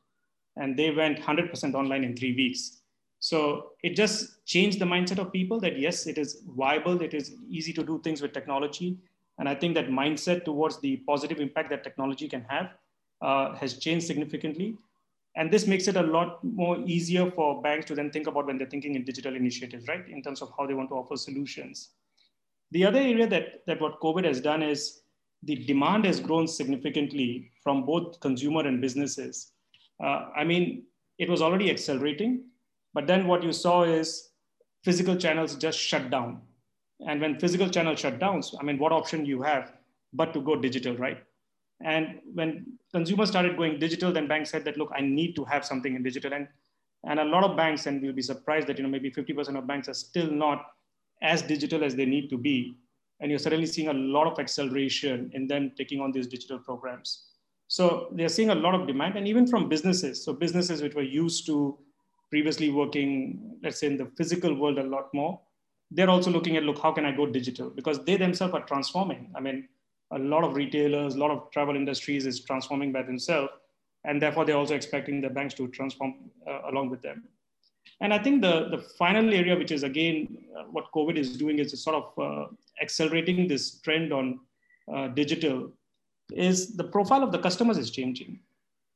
And 0.57 0.79
they 0.79 0.91
went 0.91 1.19
100% 1.19 1.75
online 1.75 2.05
in 2.05 2.17
three 2.17 2.35
weeks. 2.35 2.83
So 3.21 3.71
it 3.83 3.95
just 3.95 4.45
changed 4.47 4.81
the 4.81 4.85
mindset 4.85 5.19
of 5.19 5.33
people 5.33 5.61
that 5.61 5.79
yes, 5.79 6.07
it 6.07 6.19
is 6.19 6.43
viable, 6.57 7.01
it 7.03 7.15
is 7.15 7.37
easy 7.49 7.73
to 7.75 7.83
do 7.83 8.01
things 8.03 8.21
with 8.21 8.33
technology. 8.33 8.99
And 9.39 9.49
I 9.49 9.55
think 9.55 9.75
that 9.75 9.89
mindset 9.89 10.45
towards 10.45 10.81
the 10.81 10.97
positive 11.07 11.41
impact 11.41 11.71
that 11.71 11.85
technology 11.85 12.29
can 12.29 12.45
have 12.49 12.71
uh, 13.23 13.55
has 13.55 13.79
changed 13.79 14.07
significantly. 14.07 14.77
And 15.35 15.51
this 15.51 15.67
makes 15.67 15.89
it 15.89 15.97
a 15.97 16.03
lot 16.03 16.45
more 16.45 16.79
easier 16.87 17.31
for 17.31 17.63
banks 17.63 17.87
to 17.87 17.95
then 17.95 18.11
think 18.11 18.27
about 18.27 18.47
when 18.47 18.59
they're 18.59 18.69
thinking 18.69 18.95
in 18.95 19.05
digital 19.05 19.35
initiatives, 19.35 19.89
right? 19.89 20.07
In 20.09 20.23
terms 20.23 20.43
of 20.43 20.53
how 20.59 20.67
they 20.67 20.75
want 20.75 20.91
to 20.91 20.95
offer 20.97 21.17
solutions. 21.17 21.91
The 22.71 22.85
other 22.85 22.99
area 22.99 23.27
that, 23.27 23.67
that 23.67 23.81
what 23.81 24.01
COVID 24.01 24.25
has 24.25 24.41
done 24.41 24.63
is 24.63 25.03
the 25.43 25.57
demand 25.57 26.05
has 26.05 26.21
grown 26.21 26.47
significantly 26.47 27.51
from 27.63 27.85
both 27.85 28.21
consumer 28.21 28.67
and 28.67 28.81
businesses. 28.81 29.53
Uh, 30.03 30.29
I 30.37 30.45
mean, 30.45 30.85
it 31.19 31.29
was 31.29 31.43
already 31.43 31.71
accelerating, 31.71 32.45
but 32.95 33.07
then 33.07 33.27
what 33.27 33.43
you 33.43 33.53
saw 33.53 33.85
is 33.85 34.31
physical 34.85 35.17
channels 35.17 35.55
just 35.55 35.79
shut 35.79 36.11
down. 36.11 36.43
And 37.07 37.21
when 37.21 37.39
physical 37.39 37.69
channels 37.69 38.01
shut 38.01 38.19
down, 38.19 38.43
I 38.61 38.65
mean, 38.65 38.79
what 38.79 38.93
option 38.93 39.25
you 39.25 39.43
have 39.43 39.73
but 40.13 40.33
to 40.35 40.41
go 40.41 40.57
digital, 40.57 40.97
right? 40.97 41.23
And 41.85 42.21
when 42.35 42.79
consumers 42.93 43.31
started 43.31 43.57
going 43.57 43.79
digital, 43.79 44.13
then 44.13 44.29
banks 44.29 44.51
said 44.51 44.65
that, 44.65 44.77
look, 44.77 44.91
I 44.97 45.01
need 45.01 45.35
to 45.37 45.45
have 45.45 45.65
something 45.65 45.95
in 45.95 46.03
digital. 46.03 46.33
And, 46.33 46.49
and 47.05 47.19
a 47.19 47.25
lot 47.25 47.45
of 47.45 47.57
banks, 47.57 47.87
and 47.87 48.03
you'll 48.03 48.15
be 48.15 48.23
surprised 48.23 48.67
that, 48.69 48.79
you 48.79 48.85
know, 48.85 48.91
maybe 48.91 49.11
50% 49.11 49.59
of 49.59 49.67
banks 49.67 49.89
are 49.89 49.95
still 49.95 50.31
not 50.31 50.67
as 51.23 51.43
digital 51.43 51.85
as 51.85 51.95
they 51.95 52.05
need 52.05 52.31
to 52.31 52.39
be. 52.39 52.77
And 53.21 53.31
you're 53.31 53.39
suddenly 53.39 53.67
seeing 53.67 53.89
a 53.89 53.93
lot 53.93 54.27
of 54.27 54.39
acceleration 54.39 55.31
in 55.33 55.47
them 55.47 55.73
taking 55.77 56.01
on 56.01 56.13
these 56.13 56.27
digital 56.27 56.59
programs. 56.59 57.25
So 57.69 58.09
they're 58.13 58.29
seeing 58.29 58.51
a 58.51 58.55
lot 58.55 58.75
of 58.75 58.87
demand 58.87 59.17
and 59.17 59.27
even 59.27 59.47
from 59.47 59.69
businesses. 59.69 60.23
So 60.23 60.33
businesses 60.33 60.83
which 60.83 60.95
were 60.95 61.03
used 61.03 61.47
to 61.47 61.79
previously 62.31 62.71
working, 62.71 63.59
let's 63.63 63.79
say 63.81 63.87
in 63.87 63.97
the 63.97 64.11
physical 64.17 64.55
world 64.55 64.79
a 64.79 64.83
lot 64.83 65.09
more, 65.15 65.41
they're 65.91 66.11
also 66.11 66.31
looking 66.31 66.57
at, 66.57 66.65
look, 66.65 66.79
how 66.79 66.93
can 66.93 67.05
I 67.05 67.13
go 67.13 67.27
digital? 67.27 67.71
Because 67.71 68.05
they 68.05 68.17
themselves 68.17 68.55
are 68.55 68.65
transforming. 68.65 69.31
I 69.37 69.41
mean, 69.41 69.69
a 70.13 70.19
lot 70.19 70.45
of 70.45 70.55
retailers, 70.55 71.15
a 71.15 71.19
lot 71.19 71.31
of 71.31 71.51
travel 71.51 71.77
industries 71.77 72.27
is 72.27 72.41
transforming 72.41 72.93
by 72.93 73.03
themselves. 73.03 73.53
And 74.05 74.21
therefore, 74.21 74.45
they're 74.45 74.57
also 74.57 74.75
expecting 74.75 75.21
the 75.21 75.31
banks 75.31 75.55
to 75.55 75.69
transform 75.69 76.15
uh, 76.47 76.71
along 76.71 76.91
with 76.91 77.03
them. 77.03 77.25
And 78.01 78.13
I 78.13 78.19
think 78.19 78.43
the, 78.43 78.69
the 78.69 78.79
final 78.99 79.33
area, 79.33 79.57
which 79.57 79.71
is 79.71 79.85
again 79.85 80.39
uh, 80.59 80.65
what 80.65 80.87
COVID 80.93 81.17
is 81.17 81.37
doing, 81.37 81.59
is 81.59 81.81
sort 81.83 81.97
of 81.97 82.19
uh, 82.19 82.47
accelerating 82.81 83.47
this 83.47 83.81
trend 83.81 84.13
on 84.13 84.41
uh, 84.93 85.09
digital, 85.09 85.73
is 86.33 86.77
the 86.77 86.85
profile 86.85 87.23
of 87.23 87.31
the 87.31 87.39
customers 87.39 87.79
is 87.79 87.91
changing. 87.91 88.41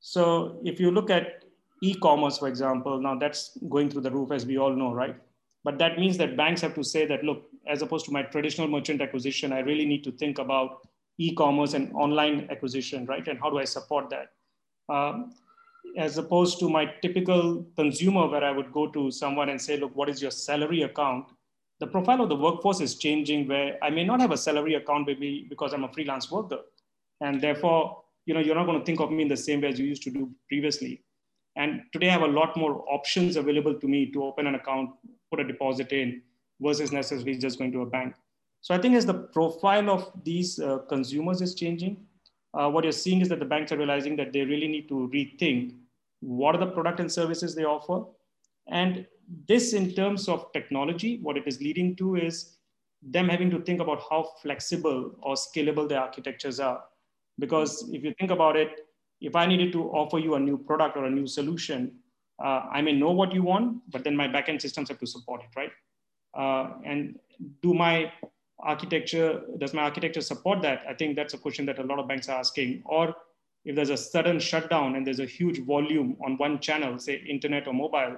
So 0.01 0.59
if 0.65 0.81
you 0.81 0.91
look 0.91 1.11
at 1.11 1.45
e-commerce, 1.83 2.39
for 2.39 2.49
example, 2.49 3.01
now 3.01 3.17
that's 3.17 3.57
going 3.69 3.91
through 3.91 4.03
the 4.03 4.11
roof, 4.11 4.33
as 4.33 4.45
we 4.45 4.59
all 4.59 4.75
know, 4.75 4.93
right? 4.93 5.17
But 5.63 5.79
that 5.79 5.99
means 5.99 6.17
that 6.19 6.37
banks 6.37 6.61
have 6.63 6.75
to 6.75 6.85
say 6.85 7.07
that, 7.07 7.25
look, 7.25 7.45
as 7.67 7.83
opposed 7.83 8.07
to 8.07 8.13
my 8.13 8.23
traditional 8.23 8.69
merchant 8.69 9.01
acquisition, 9.01 9.53
I 9.53 9.61
really 9.61 9.85
need 9.85 10.05
to 10.05 10.13
think 10.13 10.39
about 10.39 10.87
e-commerce 11.19 11.75
and 11.75 11.93
online 11.95 12.49
acquisition, 12.51 13.07
right? 13.07 13.27
And 13.27 13.39
how 13.39 13.51
do 13.51 13.59
I 13.59 13.65
support 13.65 14.11
that? 14.11 14.33
Um, 14.89 15.33
as 15.97 16.19
opposed 16.19 16.59
to 16.59 16.69
my 16.69 16.85
typical 17.01 17.65
consumer 17.77 18.29
where 18.29 18.45
I 18.45 18.51
would 18.51 18.73
go 18.73 18.87
to 18.89 19.11
someone 19.11 19.49
and 19.49 19.61
say, 19.61 19.77
look, 19.77 19.95
what 19.95 20.09
is 20.09 20.21
your 20.21 20.31
salary 20.31 20.83
account? 20.83 21.27
The 21.81 21.87
profile 21.87 22.23
of 22.23 22.29
the 22.29 22.37
workforce 22.37 22.81
is 22.81 22.97
changing 22.97 23.49
where 23.49 23.79
I 23.83 23.91
may 23.91 24.05
not 24.05 24.21
have 24.21 24.31
a 24.31 24.37
salary 24.37 24.75
account 24.75 25.07
maybe 25.07 25.47
because 25.49 25.73
I'm 25.73 25.85
a 25.85 25.93
freelance 25.93 26.31
worker. 26.31 26.61
And 27.21 27.41
therefore, 27.41 28.03
you 28.27 28.35
know, 28.35 28.41
you're 28.41 28.55
not 28.55 28.67
going 28.67 28.79
to 28.79 28.85
think 28.85 29.01
of 29.01 29.11
me 29.11 29.23
in 29.23 29.29
the 29.29 29.37
same 29.37 29.61
way 29.61 29.69
as 29.69 29.79
you 29.79 29.87
used 29.87 30.03
to 30.03 30.11
do 30.11 30.31
previously. 30.49 31.03
And 31.57 31.83
today 31.93 32.09
I 32.09 32.13
have 32.13 32.23
a 32.23 32.27
lot 32.27 32.57
more 32.57 32.85
options 32.91 33.37
available 33.37 33.75
to 33.75 33.89
me 33.89 34.11
to 34.13 34.25
open 34.25 34.47
an 34.47 34.55
account, 34.55 34.91
put 35.31 35.41
a 35.41 35.45
deposit 35.45 35.93
in 35.93 36.23
versus 36.61 36.93
necessarily 36.93 37.39
just 37.39 37.59
going 37.59 37.73
to 37.73 37.83
a 37.83 37.87
bank. 37.87 38.15
So 38.67 38.75
I 38.75 38.79
think 38.79 38.97
as 38.97 39.07
the 39.07 39.15
profile 39.15 39.89
of 39.91 40.11
these 40.25 40.59
uh, 40.59 40.79
consumers 40.89 41.41
is 41.41 41.55
changing, 41.55 42.05
uh, 42.53 42.69
what 42.69 42.83
you're 42.83 42.93
seeing 42.93 43.21
is 43.21 43.29
that 43.29 43.39
the 43.39 43.45
banks 43.45 43.71
are 43.71 43.77
realizing 43.77 44.17
that 44.17 44.33
they 44.33 44.41
really 44.41 44.67
need 44.67 44.89
to 44.89 45.09
rethink 45.15 45.77
what 46.19 46.57
are 46.57 46.59
the 46.59 46.73
product 46.73 46.99
and 46.99 47.13
services 47.13 47.55
they 47.55 47.63
offer. 47.63 48.03
And 48.67 49.07
this 49.47 49.73
in 49.73 49.93
terms 49.93 50.29
of 50.29 50.53
technology, 50.53 51.21
what 51.23 51.37
it 51.37 51.45
is 51.47 51.61
leading 51.61 51.95
to 51.95 52.17
is 52.17 52.57
them 53.03 53.29
having 53.29 53.51
to 53.51 53.61
think 53.61 53.81
about 53.81 54.03
how 54.11 54.31
flexible 54.43 55.13
or 55.23 55.37
scalable 55.37 55.89
their 55.89 56.01
architectures 56.01 56.59
are. 56.59 56.83
Because 57.39 57.89
if 57.93 58.03
you 58.03 58.15
think 58.19 58.33
about 58.33 58.57
it, 58.57 58.81
if 59.21 59.37
I 59.37 59.47
needed 59.47 59.71
to 59.75 59.85
offer 59.91 60.19
you 60.19 60.35
a 60.35 60.41
new 60.41 60.59
product 60.59 60.97
or 60.97 61.05
a 61.05 61.11
new 61.11 61.29
solution, 61.29 62.01
uh, 62.43 62.63
I 62.73 62.83
may 62.83 62.95
know 62.95 63.13
what 63.13 63.33
you 63.33 63.45
want, 63.45 63.89
but 63.93 64.03
then 64.03 64.17
my 64.17 64.27
backend 64.27 64.61
systems 64.61 64.89
have 64.89 64.99
to 64.99 65.07
support 65.07 65.43
it, 65.43 65.51
right? 65.55 65.71
Uh, 66.37 66.79
and 66.85 67.17
do 67.63 67.73
my 67.73 68.11
architecture, 68.61 69.43
does 69.59 69.75
my 69.75 69.83
architecture 69.83 70.21
support 70.21 70.63
that? 70.63 70.83
I 70.89 70.95
think 70.95 71.17
that's 71.17 71.35
a 71.35 71.39
question 71.39 71.67
that 71.67 71.79
a 71.79 71.83
lot 71.83 71.99
of 71.99 72.09
banks 72.09 72.29
are 72.29 72.39
asking. 72.39 72.83
Or 72.87 73.15
if 73.65 73.77
there's 73.77 73.91
a 73.91 73.97
sudden 73.97 74.39
shutdown 74.39 74.97
and 74.97 75.07
there's 75.07 75.21
a 75.21 75.27
huge 75.27 75.65
volume 75.65 76.17
on 76.25 76.39
one 76.39 76.61
channel, 76.61 76.99
say 76.99 77.23
internet 77.29 77.67
or 77.67 77.75
mobile, 77.75 78.17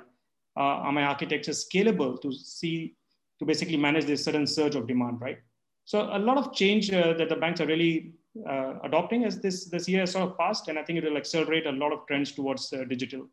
uh, 0.56 0.60
are 0.60 0.92
my 0.92 1.04
architecture 1.04 1.52
scalable 1.52 2.20
to 2.20 2.32
see, 2.32 2.94
to 3.38 3.44
basically 3.44 3.76
manage 3.76 4.04
this 4.04 4.24
sudden 4.24 4.46
surge 4.46 4.74
of 4.74 4.86
demand, 4.86 5.20
right? 5.20 5.38
So 5.84 6.02
a 6.12 6.18
lot 6.18 6.36
of 6.36 6.52
change 6.52 6.92
uh, 6.92 7.14
that 7.14 7.28
the 7.28 7.36
banks 7.36 7.60
are 7.60 7.66
really 7.66 8.12
uh, 8.48 8.74
adopting 8.84 9.24
as 9.24 9.40
this, 9.40 9.66
this 9.66 9.88
year 9.88 10.00
has 10.00 10.12
sort 10.12 10.28
of 10.28 10.36
passed, 10.36 10.68
and 10.68 10.78
I 10.78 10.84
think 10.84 10.98
it 10.98 11.04
will 11.04 11.16
accelerate 11.16 11.66
a 11.66 11.72
lot 11.72 11.92
of 11.92 12.06
trends 12.06 12.32
towards 12.32 12.72
uh, 12.72 12.84
digital. 12.84 13.26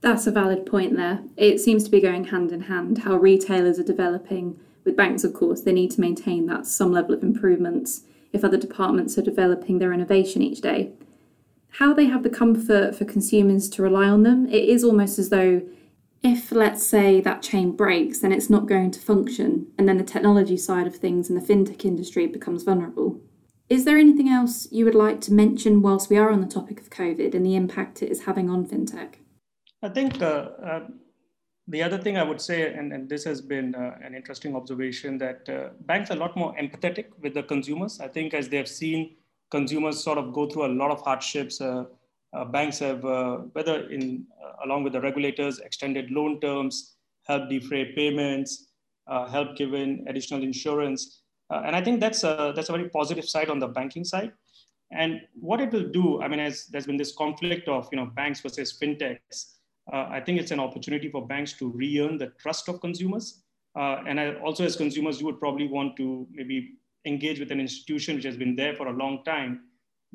That's 0.00 0.26
a 0.26 0.30
valid 0.30 0.66
point 0.66 0.96
there. 0.96 1.20
It 1.36 1.60
seems 1.60 1.84
to 1.84 1.90
be 1.90 2.00
going 2.00 2.24
hand 2.24 2.52
in 2.52 2.62
hand 2.62 2.98
how 2.98 3.16
retailers 3.16 3.78
are 3.78 3.84
developing 3.84 4.58
with 4.84 4.96
banks, 4.96 5.24
of 5.24 5.34
course, 5.34 5.62
they 5.62 5.72
need 5.72 5.90
to 5.92 6.00
maintain 6.00 6.46
that 6.46 6.66
some 6.66 6.92
level 6.92 7.14
of 7.14 7.22
improvements 7.22 8.02
if 8.32 8.44
other 8.44 8.56
departments 8.56 9.18
are 9.18 9.22
developing 9.22 9.78
their 9.78 9.92
innovation 9.92 10.42
each 10.42 10.60
day. 10.60 10.92
How 11.74 11.94
they 11.94 12.06
have 12.06 12.22
the 12.22 12.30
comfort 12.30 12.94
for 12.94 13.04
consumers 13.04 13.68
to 13.70 13.82
rely 13.82 14.08
on 14.08 14.22
them, 14.22 14.46
it 14.46 14.64
is 14.68 14.82
almost 14.84 15.18
as 15.18 15.28
though 15.28 15.62
if 16.22 16.52
let's 16.52 16.84
say 16.84 17.20
that 17.20 17.42
chain 17.42 17.72
breaks, 17.72 18.18
then 18.20 18.32
it's 18.32 18.50
not 18.50 18.66
going 18.66 18.90
to 18.90 19.00
function, 19.00 19.68
and 19.78 19.88
then 19.88 19.96
the 19.96 20.04
technology 20.04 20.56
side 20.56 20.86
of 20.86 20.96
things 20.96 21.30
in 21.30 21.34
the 21.34 21.40
fintech 21.40 21.84
industry 21.84 22.26
becomes 22.26 22.62
vulnerable. 22.62 23.20
Is 23.70 23.84
there 23.84 23.96
anything 23.96 24.28
else 24.28 24.66
you 24.70 24.84
would 24.84 24.96
like 24.96 25.20
to 25.22 25.32
mention 25.32 25.80
whilst 25.80 26.10
we 26.10 26.18
are 26.18 26.30
on 26.30 26.40
the 26.40 26.46
topic 26.46 26.80
of 26.80 26.90
COVID 26.90 27.34
and 27.34 27.46
the 27.46 27.54
impact 27.54 28.02
it 28.02 28.10
is 28.10 28.24
having 28.24 28.50
on 28.50 28.66
fintech? 28.66 29.14
I 29.82 29.88
think 29.88 30.20
uh, 30.20 30.50
uh, 30.62 30.80
the 31.68 31.82
other 31.82 31.98
thing 31.98 32.16
I 32.16 32.22
would 32.22 32.40
say, 32.40 32.72
and, 32.72 32.92
and 32.92 33.08
this 33.08 33.24
has 33.24 33.40
been 33.40 33.74
uh, 33.74 33.96
an 34.02 34.14
interesting 34.14 34.56
observation, 34.56 35.18
that 35.18 35.48
uh, 35.48 35.70
banks 35.82 36.10
are 36.10 36.14
a 36.14 36.16
lot 36.16 36.36
more 36.36 36.54
empathetic 36.54 37.06
with 37.20 37.34
the 37.34 37.42
consumers. 37.42 38.00
I 38.00 38.08
think 38.08 38.34
as 38.34 38.48
they 38.48 38.56
have 38.56 38.68
seen 38.68 39.16
consumers 39.50 40.02
sort 40.02 40.18
of 40.18 40.32
go 40.32 40.46
through 40.46 40.66
a 40.66 40.72
lot 40.74 40.90
of 40.90 41.00
hardships, 41.02 41.60
uh, 41.60 41.84
uh, 42.32 42.44
banks 42.44 42.78
have, 42.78 43.02
whether 43.52 43.88
in 43.90 44.26
along 44.64 44.84
with 44.84 44.92
the 44.92 45.00
regulators, 45.00 45.58
extended 45.58 46.10
loan 46.10 46.40
terms, 46.40 46.96
help 47.24 47.48
defray 47.48 47.92
payments, 47.94 48.72
help 49.08 49.56
given 49.56 50.04
additional 50.08 50.42
insurance 50.42 51.20
uh, 51.50 51.62
and 51.64 51.74
I 51.74 51.82
think 51.82 52.00
that's 52.00 52.22
a, 52.22 52.52
that's 52.54 52.68
a 52.68 52.72
very 52.72 52.88
positive 52.88 53.28
side 53.28 53.50
on 53.50 53.58
the 53.58 53.66
banking 53.66 54.04
side. 54.04 54.32
And 54.92 55.20
what 55.34 55.60
it 55.60 55.72
will 55.72 55.88
do, 55.88 56.22
I 56.22 56.28
mean, 56.28 56.40
as 56.40 56.66
there's 56.66 56.86
been 56.86 56.96
this 56.96 57.14
conflict 57.14 57.68
of 57.68 57.88
you 57.92 57.96
know 57.96 58.06
banks 58.06 58.40
versus 58.40 58.76
fintechs, 58.80 59.56
uh, 59.92 60.06
I 60.08 60.20
think 60.20 60.40
it's 60.40 60.50
an 60.50 60.60
opportunity 60.60 61.10
for 61.10 61.26
banks 61.26 61.54
to 61.54 61.68
re-earn 61.68 62.18
the 62.18 62.28
trust 62.38 62.68
of 62.68 62.80
consumers. 62.80 63.42
Uh, 63.76 64.02
and 64.06 64.18
I, 64.18 64.34
also, 64.34 64.64
as 64.64 64.76
consumers, 64.76 65.20
you 65.20 65.26
would 65.26 65.38
probably 65.38 65.68
want 65.68 65.96
to 65.96 66.26
maybe 66.32 66.74
engage 67.06 67.38
with 67.38 67.50
an 67.50 67.60
institution 67.60 68.16
which 68.16 68.24
has 68.24 68.36
been 68.36 68.56
there 68.56 68.74
for 68.74 68.88
a 68.88 68.92
long 68.92 69.24
time, 69.24 69.62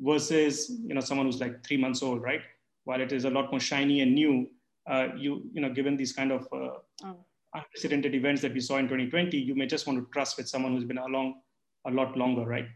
versus 0.00 0.70
you 0.86 0.94
know 0.94 1.00
someone 1.00 1.26
who's 1.26 1.40
like 1.40 1.64
three 1.64 1.76
months 1.76 2.02
old, 2.02 2.22
right? 2.22 2.42
While 2.84 3.00
it 3.00 3.12
is 3.12 3.24
a 3.24 3.30
lot 3.30 3.50
more 3.50 3.60
shiny 3.60 4.00
and 4.00 4.14
new, 4.14 4.48
uh, 4.88 5.08
you 5.16 5.42
you 5.52 5.60
know 5.60 5.72
given 5.72 5.96
these 5.96 6.12
kind 6.12 6.32
of 6.32 6.42
uh, 6.52 6.78
oh 7.04 7.16
unprecedented 7.54 8.14
events 8.14 8.42
that 8.42 8.52
we 8.52 8.60
saw 8.60 8.76
in 8.76 8.84
2020, 8.84 9.36
you 9.36 9.54
may 9.54 9.66
just 9.66 9.86
want 9.86 9.98
to 9.98 10.06
trust 10.12 10.36
with 10.36 10.48
someone 10.48 10.72
who's 10.72 10.84
been 10.84 10.98
along 10.98 11.40
a 11.86 11.90
lot 11.90 12.16
longer, 12.16 12.44
right? 12.44 12.66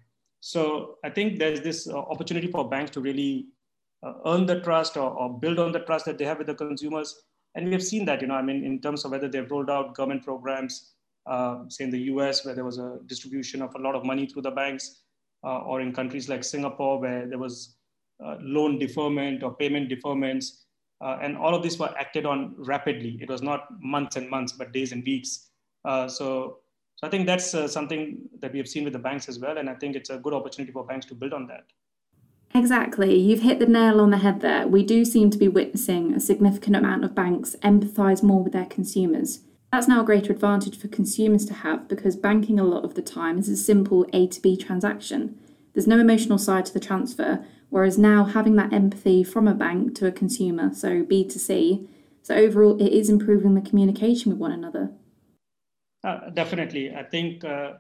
So 0.41 0.97
I 1.05 1.11
think 1.11 1.39
there's 1.39 1.61
this 1.61 1.87
uh, 1.87 1.99
opportunity 1.99 2.47
for 2.47 2.69
banks 2.69 2.91
to 2.93 3.01
really 3.01 3.49
uh, 4.03 4.15
earn 4.27 4.47
the 4.47 4.61
trust 4.61 4.97
or, 4.97 5.11
or, 5.11 5.39
build 5.39 5.59
on 5.59 5.73
the 5.73 5.81
trust 5.81 6.07
that 6.07 6.19
they 6.19 6.25
have 6.25 6.39
with 6.39 6.47
the 6.47 6.55
consumers. 6.55 7.23
And 7.55 7.67
we 7.67 7.73
have 7.73 7.83
seen 7.83 8.05
that, 8.07 8.23
you 8.23 8.29
know, 8.29 8.35
I 8.35 8.43
mean, 8.43 8.65
in 8.65 8.81
terms 8.81 9.05
of 9.05 9.11
whether 9.11 9.29
they've 9.29 9.51
rolled 9.51 9.71
out 9.71 9.95
government 9.95 10.25
programs, 10.25 10.93
uh, 11.27 11.65
say 11.69 11.85
in 11.85 11.91
the 11.91 11.99
US, 12.13 12.45
where 12.45 12.55
there 12.55 12.65
was 12.65 12.79
a 12.79 12.99
distribution 13.07 13.61
of 13.61 13.75
a 13.75 13.79
lot 13.79 13.95
of 13.95 14.05
money 14.05 14.27
through 14.27 14.43
the 14.43 14.51
banks, 14.51 15.03
uh, 15.45 15.59
or 15.61 15.81
in 15.81 15.93
countries 15.93 16.29
like 16.29 16.45
Singapore, 16.45 17.01
where 17.01 17.27
there 17.27 17.39
was 17.39 17.77
uh, 18.25 18.37
loan 18.41 18.79
deferment 18.79 19.43
or 19.43 19.55
payment 19.55 19.91
deferments. 19.91 20.63
Uh, 21.03 21.19
and 21.23 21.37
all 21.37 21.55
of 21.55 21.63
these 21.63 21.79
were 21.79 21.93
acted 21.99 22.27
on 22.27 22.55
rapidly. 22.59 23.19
It 23.21 23.29
was 23.29 23.43
not 23.43 23.67
months 23.81 24.17
and 24.17 24.29
months, 24.29 24.53
but 24.53 24.73
days 24.73 24.93
and 24.93 25.03
weeks. 25.05 25.49
Uh, 25.85 26.09
so, 26.09 26.59
so 26.97 27.07
I 27.07 27.11
think 27.11 27.27
that's 27.27 27.55
uh, 27.55 27.67
something 27.67 28.29
that 28.41 28.53
we 28.53 28.59
have 28.59 28.69
seen 28.69 28.85
with 28.85 28.93
the 28.93 28.99
banks 28.99 29.29
as 29.29 29.39
well. 29.39 29.57
And 29.57 29.71
I 29.71 29.75
think 29.75 29.97
it's 29.97 30.11
a 30.11 30.19
good 30.19 30.35
opportunity 30.35 30.73
for 30.73 30.85
banks 30.85 31.07
to 31.07 31.15
build 31.15 31.33
on 31.33 31.47
that. 31.47 31.65
Exactly. 32.55 33.17
You've 33.17 33.43
hit 33.43 33.59
the 33.59 33.67
nail 33.67 34.01
on 34.01 34.11
the 34.11 34.19
head 34.19 34.41
there. 34.41 34.67
We 34.67 34.83
do 34.83 35.05
seem 35.05 35.31
to 35.31 35.39
be 35.39 35.49
witnessing 35.49 36.13
a 36.13 36.21
significant 36.21 36.77
amount 36.77 37.05
of 37.05 37.15
banks 37.15 37.57
empathise 37.63 38.23
more 38.23 38.43
with 38.43 38.53
their 38.53 38.67
consumers. 38.67 39.41
That's 39.73 39.87
now 39.87 40.01
a 40.01 40.05
greater 40.05 40.33
advantage 40.33 40.77
for 40.79 40.89
consumers 40.89 41.45
to 41.47 41.55
have 41.55 41.87
because 41.87 42.17
banking 42.17 42.59
a 42.59 42.65
lot 42.65 42.85
of 42.85 42.95
the 42.95 43.03
time 43.03 43.39
is 43.39 43.49
a 43.49 43.57
simple 43.57 44.05
A 44.13 44.27
to 44.27 44.41
B 44.41 44.57
transaction. 44.57 45.39
There's 45.75 45.87
no 45.87 45.99
emotional 45.99 46.39
side 46.39 46.67
to 46.67 46.73
the 46.73 46.81
transfer, 46.81 47.45
Whereas 47.71 47.97
now 47.97 48.25
having 48.25 48.57
that 48.57 48.73
empathy 48.73 49.23
from 49.23 49.47
a 49.47 49.55
bank 49.55 49.95
to 49.97 50.07
a 50.07 50.13
consumer, 50.13 50.75
so 50.75 51.05
B 51.05 51.25
to 51.25 51.39
C, 51.39 51.89
so 52.21 52.35
overall 52.35 52.81
it 52.83 52.93
is 52.93 53.09
improving 53.09 53.55
the 53.55 53.61
communication 53.61 54.33
with 54.33 54.41
one 54.41 54.53
another. 54.53 54.91
Uh, 56.03 56.31
definitely. 56.31 56.95
I 56.95 57.05
think 57.05 57.45
uh, 57.45 57.75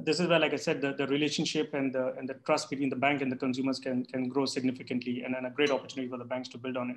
this 0.00 0.20
is 0.20 0.28
where, 0.28 0.38
like 0.38 0.52
I 0.52 0.56
said, 0.56 0.80
the, 0.80 0.92
the 0.92 1.06
relationship 1.06 1.74
and 1.74 1.92
the, 1.92 2.14
and 2.18 2.28
the 2.28 2.34
trust 2.46 2.70
between 2.70 2.88
the 2.88 2.96
bank 2.96 3.22
and 3.22 3.30
the 3.30 3.36
consumers 3.36 3.78
can, 3.78 4.04
can 4.04 4.28
grow 4.28 4.46
significantly 4.46 5.22
and, 5.22 5.34
and 5.34 5.46
a 5.46 5.50
great 5.50 5.70
opportunity 5.70 6.08
for 6.10 6.18
the 6.18 6.24
banks 6.24 6.48
to 6.50 6.58
build 6.58 6.76
on 6.76 6.90
it. 6.90 6.96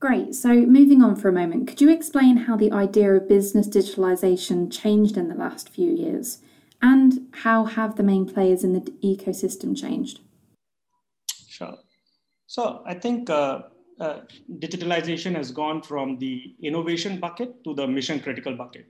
Great. 0.00 0.34
So, 0.34 0.48
moving 0.48 1.02
on 1.02 1.14
for 1.14 1.28
a 1.28 1.32
moment, 1.32 1.68
could 1.68 1.80
you 1.80 1.90
explain 1.90 2.36
how 2.36 2.56
the 2.56 2.72
idea 2.72 3.12
of 3.14 3.28
business 3.28 3.68
digitalization 3.68 4.72
changed 4.72 5.16
in 5.16 5.28
the 5.28 5.34
last 5.34 5.68
few 5.68 5.92
years? 5.92 6.38
And 6.80 7.28
how 7.32 7.64
have 7.64 7.94
the 7.94 8.02
main 8.02 8.26
players 8.26 8.64
in 8.64 8.72
the 8.72 8.80
ecosystem 8.80 9.80
changed? 9.80 10.18
Sure. 11.48 11.76
So 12.48 12.82
I 12.84 12.94
think 12.94 13.30
uh, 13.30 13.62
uh, 14.00 14.22
digitalization 14.58 15.36
has 15.36 15.52
gone 15.52 15.80
from 15.82 16.18
the 16.18 16.56
innovation 16.60 17.20
bucket 17.20 17.62
to 17.62 17.72
the 17.72 17.86
mission 17.86 18.18
critical 18.18 18.56
bucket. 18.56 18.86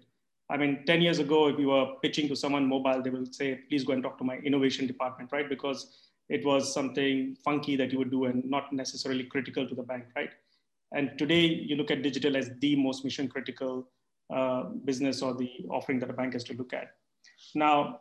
I 0.52 0.58
mean, 0.58 0.84
10 0.86 1.00
years 1.00 1.18
ago, 1.18 1.48
if 1.48 1.58
you 1.58 1.68
were 1.68 1.94
pitching 2.02 2.28
to 2.28 2.36
someone 2.36 2.68
mobile, 2.68 3.00
they 3.02 3.08
will 3.08 3.24
say, 3.24 3.60
please 3.70 3.84
go 3.84 3.94
and 3.94 4.02
talk 4.02 4.18
to 4.18 4.24
my 4.24 4.36
innovation 4.36 4.86
department, 4.86 5.32
right? 5.32 5.48
Because 5.48 6.10
it 6.28 6.44
was 6.44 6.72
something 6.72 7.34
funky 7.42 7.74
that 7.76 7.90
you 7.90 7.98
would 7.98 8.10
do 8.10 8.26
and 8.26 8.44
not 8.44 8.70
necessarily 8.70 9.24
critical 9.24 9.66
to 9.66 9.74
the 9.74 9.82
bank, 9.82 10.04
right? 10.14 10.28
And 10.94 11.16
today, 11.16 11.40
you 11.40 11.76
look 11.76 11.90
at 11.90 12.02
digital 12.02 12.36
as 12.36 12.50
the 12.60 12.76
most 12.76 13.02
mission 13.02 13.28
critical 13.28 13.88
uh, 14.28 14.64
business 14.84 15.22
or 15.22 15.32
the 15.32 15.50
offering 15.70 15.98
that 16.00 16.10
a 16.10 16.12
bank 16.12 16.34
has 16.34 16.44
to 16.44 16.54
look 16.54 16.74
at. 16.74 16.96
Now, 17.54 18.00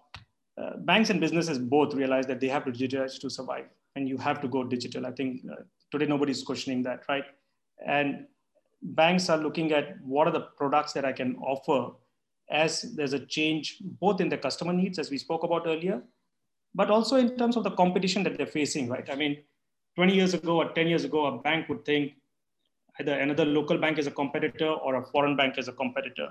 uh, 0.62 0.77
banks 0.79 1.10
and 1.10 1.22
businesses 1.22 1.58
both 1.58 1.93
realize 1.93 2.27
that 2.27 2.41
they 2.41 2.50
have 2.50 2.65
to 2.65 2.72
digitize 2.72 3.17
to 3.22 3.29
survive 3.29 3.65
and 3.96 4.10
you 4.10 4.17
have 4.17 4.41
to 4.41 4.50
go 4.50 4.65
digital. 4.65 5.05
I 5.05 5.12
think 5.12 5.41
uh, 5.50 5.63
today 5.89 6.05
nobody's 6.05 6.43
questioning 6.43 6.84
that, 6.84 7.03
right? 7.08 7.24
And 7.86 8.25
banks 8.81 9.29
are 9.29 9.38
looking 9.38 9.72
at 9.72 10.01
what 10.03 10.27
are 10.27 10.31
the 10.31 10.48
products 10.58 10.91
that 10.93 11.05
I 11.05 11.13
can 11.13 11.38
offer 11.38 11.93
as 12.51 12.81
there's 12.96 13.13
a 13.13 13.25
change 13.25 13.77
both 13.81 14.22
in 14.22 14.29
the 14.29 14.38
customer 14.38 14.74
needs, 14.74 15.00
as 15.00 15.10
we 15.10 15.17
spoke 15.17 15.43
about 15.43 15.65
earlier, 15.65 16.01
but 16.75 16.89
also 16.89 17.15
in 17.15 17.38
terms 17.38 17.58
of 17.58 17.63
the 17.63 17.72
competition 17.72 18.24
that 18.24 18.38
they're 18.38 18.46
facing, 18.46 18.89
right? 18.89 19.10
I 19.10 19.15
mean, 19.15 19.38
20 19.96 20.15
years 20.15 20.34
ago 20.34 20.58
or 20.58 20.70
10 20.70 20.88
years 20.88 21.03
ago, 21.03 21.25
a 21.25 21.41
bank 21.41 21.67
would 21.70 21.84
think 21.86 22.13
either 23.00 23.13
another 23.13 23.46
local 23.46 23.77
bank 23.77 23.98
is 23.98 24.08
a 24.08 24.12
competitor 24.12 24.67
or 24.67 24.96
a 24.96 25.03
foreign 25.03 25.36
bank 25.36 25.58
is 25.58 25.67
a 25.67 25.74
competitor. 25.74 26.29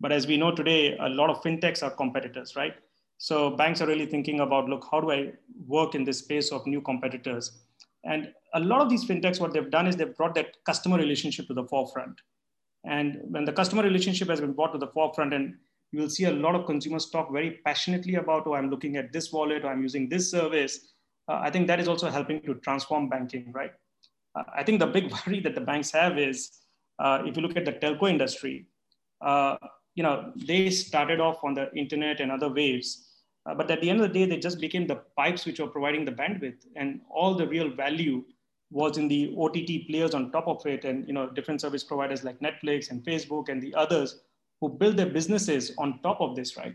But 0.00 0.12
as 0.12 0.26
we 0.26 0.36
know 0.36 0.52
today, 0.52 0.96
a 0.98 1.08
lot 1.08 1.30
of 1.30 1.42
fintechs 1.42 1.82
are 1.82 1.90
competitors, 1.90 2.54
right? 2.56 2.74
So 3.18 3.50
banks 3.50 3.80
are 3.80 3.86
really 3.86 4.06
thinking 4.06 4.40
about, 4.40 4.68
look, 4.68 4.86
how 4.90 5.00
do 5.00 5.10
I 5.10 5.32
work 5.66 5.94
in 5.96 6.04
this 6.04 6.18
space 6.18 6.52
of 6.52 6.66
new 6.66 6.80
competitors? 6.80 7.58
And 8.04 8.32
a 8.54 8.60
lot 8.60 8.80
of 8.80 8.88
these 8.88 9.04
fintechs, 9.04 9.40
what 9.40 9.52
they've 9.52 9.70
done 9.70 9.88
is 9.88 9.96
they've 9.96 10.16
brought 10.16 10.36
that 10.36 10.56
customer 10.64 10.96
relationship 10.96 11.48
to 11.48 11.54
the 11.54 11.64
forefront. 11.64 12.20
And 12.88 13.20
when 13.28 13.44
the 13.44 13.52
customer 13.52 13.82
relationship 13.82 14.28
has 14.28 14.40
been 14.40 14.54
brought 14.54 14.72
to 14.72 14.78
the 14.78 14.86
forefront, 14.88 15.34
and 15.34 15.54
you 15.92 16.00
will 16.00 16.08
see 16.08 16.24
a 16.24 16.32
lot 16.32 16.54
of 16.54 16.66
consumers 16.66 17.10
talk 17.10 17.30
very 17.30 17.60
passionately 17.64 18.14
about, 18.14 18.46
oh, 18.46 18.54
I'm 18.54 18.70
looking 18.70 18.96
at 18.96 19.12
this 19.12 19.30
wallet, 19.30 19.64
or 19.64 19.68
I'm 19.68 19.82
using 19.82 20.08
this 20.08 20.30
service. 20.30 20.94
Uh, 21.28 21.40
I 21.42 21.50
think 21.50 21.66
that 21.66 21.80
is 21.80 21.88
also 21.88 22.08
helping 22.10 22.40
to 22.42 22.54
transform 22.54 23.08
banking, 23.10 23.52
right? 23.52 23.72
Uh, 24.34 24.44
I 24.56 24.62
think 24.62 24.80
the 24.80 24.86
big 24.86 25.12
worry 25.26 25.40
that 25.40 25.54
the 25.54 25.60
banks 25.60 25.90
have 25.90 26.18
is, 26.18 26.50
uh, 26.98 27.22
if 27.26 27.36
you 27.36 27.42
look 27.42 27.56
at 27.56 27.66
the 27.66 27.72
telco 27.72 28.08
industry, 28.08 28.66
uh, 29.20 29.56
you 29.94 30.02
know, 30.02 30.32
they 30.36 30.70
started 30.70 31.20
off 31.20 31.44
on 31.44 31.54
the 31.54 31.70
internet 31.74 32.20
and 32.20 32.32
other 32.32 32.48
waves, 32.48 33.08
uh, 33.44 33.54
but 33.54 33.70
at 33.70 33.80
the 33.80 33.90
end 33.90 34.00
of 34.00 34.08
the 34.08 34.18
day, 34.18 34.24
they 34.24 34.38
just 34.38 34.60
became 34.60 34.86
the 34.86 35.02
pipes 35.16 35.44
which 35.44 35.60
were 35.60 35.66
providing 35.66 36.04
the 36.04 36.12
bandwidth, 36.12 36.64
and 36.76 37.00
all 37.10 37.34
the 37.34 37.46
real 37.46 37.68
value 37.70 38.24
was 38.70 38.98
in 38.98 39.08
the 39.08 39.34
OTT 39.38 39.88
players 39.88 40.14
on 40.14 40.30
top 40.30 40.46
of 40.46 40.64
it, 40.66 40.84
and 40.84 41.06
you 41.06 41.14
know 41.14 41.30
different 41.30 41.60
service 41.60 41.84
providers 41.84 42.24
like 42.24 42.38
Netflix 42.40 42.90
and 42.90 43.04
Facebook 43.04 43.48
and 43.48 43.62
the 43.62 43.74
others 43.74 44.20
who 44.60 44.68
build 44.68 44.96
their 44.96 45.06
businesses 45.06 45.72
on 45.78 46.00
top 46.02 46.20
of 46.20 46.36
this, 46.36 46.56
right? 46.56 46.74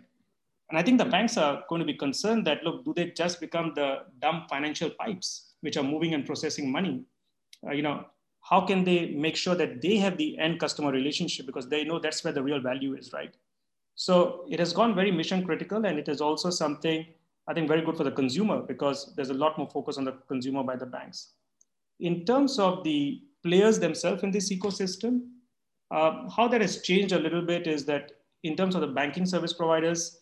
And 0.70 0.80
I 0.80 0.84
think 0.84 0.98
the 0.98 1.06
banks 1.06 1.38
are 1.38 1.64
going 1.70 1.80
to 1.80 1.86
be 1.86 1.94
concerned 1.94 2.48
that 2.48 2.64
look, 2.64 2.86
do 2.86 2.94
they 2.94 3.12
just 3.12 3.40
become 3.40 3.74
the 3.76 4.06
dumb 4.20 4.46
financial 4.50 4.90
pipes 4.90 5.54
which 5.62 5.78
are 5.78 5.84
moving 5.84 6.14
and 6.14 6.26
processing 6.26 6.72
money? 6.72 7.04
Uh, 7.66 7.74
you 7.74 7.82
know, 7.82 8.06
how 8.42 8.62
can 8.62 8.84
they 8.84 9.08
make 9.12 9.36
sure 9.36 9.56
that 9.56 9.82
they 9.82 9.98
have 9.98 10.18
the 10.18 10.38
end 10.40 10.60
customer 10.60 10.92
relationship 10.92 11.46
because 11.46 11.70
they 11.70 11.84
know 11.84 12.00
that's 12.00 12.24
where 12.24 12.34
the 12.34 12.42
real 12.42 12.60
value 12.60 12.96
is, 12.96 13.14
right? 13.14 13.34
So 13.96 14.46
it 14.50 14.60
has 14.60 14.74
gone 14.74 14.96
very 14.96 15.12
mission 15.12 15.46
critical 15.46 15.86
and 15.86 16.00
it 16.00 16.08
is 16.08 16.22
also 16.22 16.50
something 16.50 17.06
I 17.48 17.54
think 17.54 17.68
very 17.68 17.82
good 17.82 17.98
for 17.98 18.04
the 18.04 18.12
consumer 18.12 18.62
because 18.62 19.14
there's 19.16 19.30
a 19.30 19.34
lot 19.34 19.58
more 19.58 19.70
focus 19.70 19.98
on 19.98 20.06
the 20.06 20.14
consumer 20.28 20.64
by 20.64 20.78
the 20.78 20.86
banks. 20.86 21.34
In 22.04 22.26
terms 22.26 22.60
of 22.60 22.84
the 22.84 23.22
players 23.44 23.80
themselves 23.80 24.24
in 24.24 24.32
this 24.32 24.52
ecosystem, 24.52 25.22
uh, 25.90 26.28
how 26.36 26.50
that 26.50 26.60
has 26.60 26.82
changed 26.82 27.14
a 27.14 27.20
little 27.20 27.42
bit 27.42 27.66
is 27.66 27.86
that 27.86 28.12
in 28.44 28.58
terms 28.58 28.76
of 28.76 28.82
the 28.82 28.88
banking 28.88 29.26
service 29.26 29.54
providers, 29.54 30.20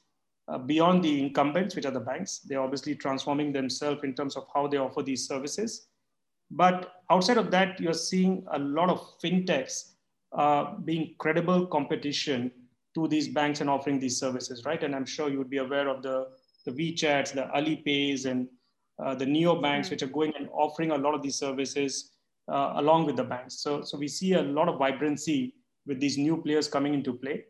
uh, 0.47 0.59
beyond 0.59 1.03
the 1.03 1.19
incumbents, 1.19 1.75
which 1.75 1.85
are 1.85 1.91
the 1.91 1.99
banks, 1.99 2.41
they're 2.45 2.61
obviously 2.61 2.93
transforming 2.93 3.51
themselves 3.51 4.03
in 4.03 4.13
terms 4.13 4.35
of 4.35 4.45
how 4.53 4.67
they 4.67 4.77
offer 4.77 5.01
these 5.01 5.27
services. 5.27 5.87
But 6.51 6.93
outside 7.09 7.37
of 7.37 7.49
that, 7.49 7.79
you're 7.79 7.93
seeing 7.93 8.45
a 8.51 8.59
lot 8.59 8.89
of 8.89 9.19
fintechs 9.19 9.93
uh, 10.37 10.75
being 10.85 11.15
credible 11.17 11.65
competition 11.65 12.51
to 12.93 13.07
these 13.07 13.27
banks 13.27 13.59
and 13.59 13.69
offering 13.69 13.99
these 13.99 14.19
services, 14.19 14.65
right? 14.65 14.83
And 14.83 14.95
I'm 14.95 15.05
sure 15.05 15.29
you 15.29 15.39
would 15.39 15.49
be 15.49 15.57
aware 15.57 15.87
of 15.87 16.03
the, 16.03 16.27
the 16.65 16.71
WeChats, 16.73 17.33
the 17.33 17.49
Alipays, 17.55 18.25
and 18.25 18.47
uh, 19.03 19.15
the 19.15 19.25
neo 19.25 19.59
banks, 19.61 19.89
which 19.89 20.03
are 20.03 20.07
going 20.07 20.33
and 20.37 20.47
offering 20.53 20.91
a 20.91 20.97
lot 20.97 21.13
of 21.13 21.21
these 21.21 21.35
services 21.35 22.11
uh, 22.47 22.73
along 22.75 23.05
with 23.05 23.15
the 23.15 23.23
banks. 23.23 23.55
So, 23.61 23.81
so 23.81 23.97
we 23.97 24.07
see 24.07 24.33
a 24.33 24.41
lot 24.41 24.69
of 24.69 24.77
vibrancy 24.77 25.55
with 25.87 25.99
these 25.99 26.17
new 26.17 26.37
players 26.37 26.67
coming 26.67 26.93
into 26.93 27.13
play. 27.13 27.45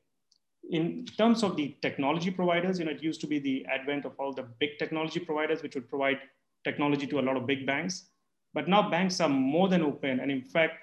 In 0.70 1.06
terms 1.18 1.44
of 1.44 1.58
the 1.58 1.76
technology 1.82 2.32
providers, 2.32 2.80
you 2.80 2.86
know, 2.86 2.92
it 2.92 3.04
used 3.04 3.20
to 3.22 3.28
be 3.28 3.40
the 3.40 3.66
advent 3.66 4.06
of 4.06 4.14
all 4.20 4.32
the 4.34 4.48
big 4.60 4.78
technology 4.80 5.20
providers, 5.20 5.62
which 5.62 5.76
would 5.76 5.90
provide 5.90 6.20
technology 6.64 7.08
to 7.08 7.20
a 7.20 7.22
lot 7.22 7.36
of 7.36 7.46
big 7.46 7.66
banks. 7.66 8.10
But 8.54 8.68
now 8.68 8.90
banks 8.90 9.20
are 9.20 9.30
more 9.30 9.68
than 9.68 9.82
open, 9.82 10.20
and 10.20 10.32
in 10.32 10.42
fact, 10.42 10.76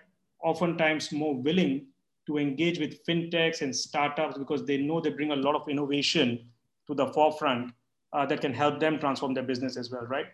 oftentimes 0.42 1.12
more 1.12 1.34
willing 1.34 1.86
to 2.26 2.38
engage 2.38 2.78
with 2.78 3.04
fintechs 3.06 3.62
and 3.62 3.74
startups 3.74 4.36
because 4.36 4.66
they 4.66 4.76
know 4.76 5.00
they 5.00 5.10
bring 5.10 5.32
a 5.32 5.36
lot 5.36 5.54
of 5.54 5.68
innovation 5.68 6.50
to 6.86 6.94
the 6.94 7.06
forefront 7.08 7.72
uh, 8.12 8.26
that 8.26 8.40
can 8.40 8.52
help 8.52 8.80
them 8.80 8.98
transform 8.98 9.34
their 9.34 9.44
business 9.44 9.76
as 9.76 9.90
well, 9.90 10.02
right? 10.02 10.26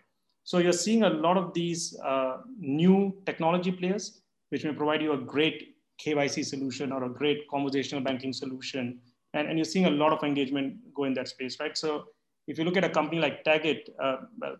So 0.45 0.59
you're 0.59 0.73
seeing 0.73 1.03
a 1.03 1.09
lot 1.09 1.37
of 1.37 1.53
these 1.53 1.99
uh, 2.05 2.37
new 2.59 3.17
technology 3.25 3.71
players, 3.71 4.21
which 4.49 4.63
may 4.63 4.71
provide 4.73 5.01
you 5.01 5.13
a 5.13 5.17
great 5.17 5.75
KYC 5.99 6.45
solution 6.45 6.91
or 6.91 7.03
a 7.05 7.09
great 7.09 7.49
conversational 7.49 8.03
banking 8.03 8.31
solution. 8.31 8.99
And, 9.33 9.47
and 9.49 9.57
you're 9.57 9.65
seeing 9.65 9.85
a 9.85 9.89
lot 9.89 10.13
of 10.13 10.23
engagement 10.23 10.75
go 10.93 11.05
in 11.05 11.15
that 11.15 11.29
space, 11.29 11.59
right? 11.59 11.75
So 11.75 12.05
if 12.47 12.59
you 12.59 12.63
look 12.63 12.77
at 12.77 12.83
a 12.83 12.89
company 12.89 13.19
like 13.19 13.43
Tagit, 13.43 13.89
uh, 13.99 14.17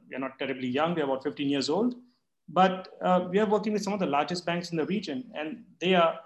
we're 0.09 0.17
not 0.17 0.39
terribly 0.39 0.67
young, 0.67 0.95
we're 0.95 1.03
about 1.03 1.23
15 1.23 1.47
years 1.47 1.69
old, 1.69 1.93
but 2.49 2.87
uh, 3.03 3.27
we 3.29 3.37
are 3.37 3.45
working 3.45 3.71
with 3.71 3.83
some 3.83 3.93
of 3.93 3.99
the 3.99 4.07
largest 4.07 4.43
banks 4.43 4.71
in 4.71 4.77
the 4.77 4.85
region, 4.87 5.23
and 5.35 5.63
they 5.79 5.93
are 5.93 6.19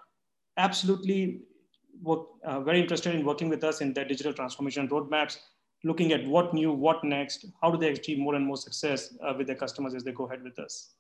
absolutely 0.55 1.41
work, 2.01 2.27
uh, 2.45 2.61
very 2.61 2.79
interested 2.79 3.13
in 3.13 3.25
working 3.25 3.49
with 3.49 3.65
us 3.65 3.81
in 3.81 3.93
their 3.93 4.05
digital 4.05 4.31
transformation 4.31 4.87
roadmaps, 4.87 5.37
looking 5.83 6.11
at 6.11 6.25
what 6.25 6.53
new, 6.53 6.71
what 6.71 7.03
next, 7.03 7.45
how 7.61 7.71
do 7.71 7.77
they 7.77 7.89
achieve 7.89 8.19
more 8.19 8.35
and 8.35 8.45
more 8.45 8.57
success 8.57 9.13
uh, 9.23 9.33
with 9.37 9.47
their 9.47 9.55
customers 9.55 9.93
as 9.93 10.03
they 10.03 10.11
go 10.11 10.25
ahead 10.25 10.43
with 10.43 10.59
us. 10.59 10.93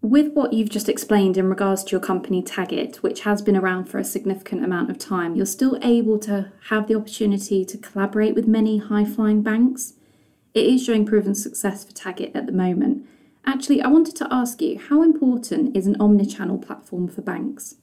With 0.00 0.32
what 0.32 0.52
you've 0.52 0.68
just 0.68 0.88
explained 0.88 1.36
in 1.36 1.48
regards 1.48 1.84
to 1.84 1.92
your 1.92 2.00
company 2.00 2.42
Tagit, 2.42 2.96
which 2.96 3.20
has 3.20 3.40
been 3.40 3.56
around 3.56 3.84
for 3.84 3.98
a 3.98 4.04
significant 4.04 4.64
amount 4.64 4.90
of 4.90 4.98
time, 4.98 5.36
you're 5.36 5.46
still 5.46 5.78
able 5.80 6.18
to 6.20 6.50
have 6.70 6.88
the 6.88 6.96
opportunity 6.96 7.64
to 7.64 7.78
collaborate 7.78 8.34
with 8.34 8.48
many 8.48 8.78
high 8.78 9.04
flying 9.04 9.42
banks. 9.42 9.94
It 10.54 10.66
is 10.66 10.84
showing 10.84 11.06
proven 11.06 11.36
success 11.36 11.84
for 11.84 11.92
Tagit 11.92 12.34
at 12.34 12.46
the 12.46 12.52
moment. 12.52 13.06
Actually, 13.46 13.80
I 13.80 13.88
wanted 13.88 14.16
to 14.16 14.28
ask 14.30 14.60
you 14.60 14.78
how 14.78 15.02
important 15.02 15.76
is 15.76 15.86
an 15.86 15.96
omni-channel 16.00 16.58
platform 16.58 17.08
for 17.08 17.22
banks? 17.22 17.76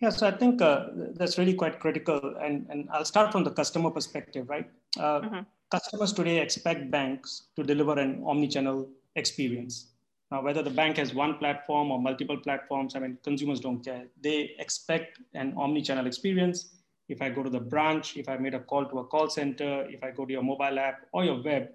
Yeah, 0.00 0.10
so 0.10 0.26
I 0.26 0.30
think 0.30 0.60
uh, 0.60 0.86
that's 1.14 1.38
really 1.38 1.54
quite 1.54 1.80
critical. 1.80 2.36
And, 2.40 2.66
and 2.68 2.88
I'll 2.92 3.04
start 3.04 3.32
from 3.32 3.44
the 3.44 3.50
customer 3.50 3.90
perspective, 3.90 4.48
right? 4.48 4.68
Uh, 4.98 5.20
mm-hmm. 5.20 5.40
Customers 5.70 6.12
today 6.12 6.38
expect 6.38 6.90
banks 6.90 7.48
to 7.56 7.62
deliver 7.62 7.98
an 7.98 8.22
omni-channel 8.26 8.88
experience. 9.16 9.92
Now, 10.30 10.42
whether 10.42 10.62
the 10.62 10.70
bank 10.70 10.96
has 10.98 11.14
one 11.14 11.38
platform 11.38 11.90
or 11.90 12.00
multiple 12.00 12.36
platforms, 12.36 12.94
I 12.94 12.98
mean, 12.98 13.16
consumers 13.22 13.60
don't 13.60 13.84
care. 13.84 14.04
They 14.20 14.54
expect 14.58 15.20
an 15.34 15.54
omni-channel 15.56 16.06
experience. 16.06 16.76
If 17.08 17.22
I 17.22 17.30
go 17.30 17.42
to 17.42 17.50
the 17.50 17.60
branch, 17.60 18.16
if 18.16 18.28
I 18.28 18.36
made 18.36 18.54
a 18.54 18.60
call 18.60 18.84
to 18.86 18.98
a 18.98 19.04
call 19.04 19.30
center, 19.30 19.86
if 19.88 20.02
I 20.02 20.10
go 20.10 20.26
to 20.26 20.32
your 20.32 20.42
mobile 20.42 20.78
app 20.78 21.06
or 21.12 21.24
your 21.24 21.42
web, 21.42 21.68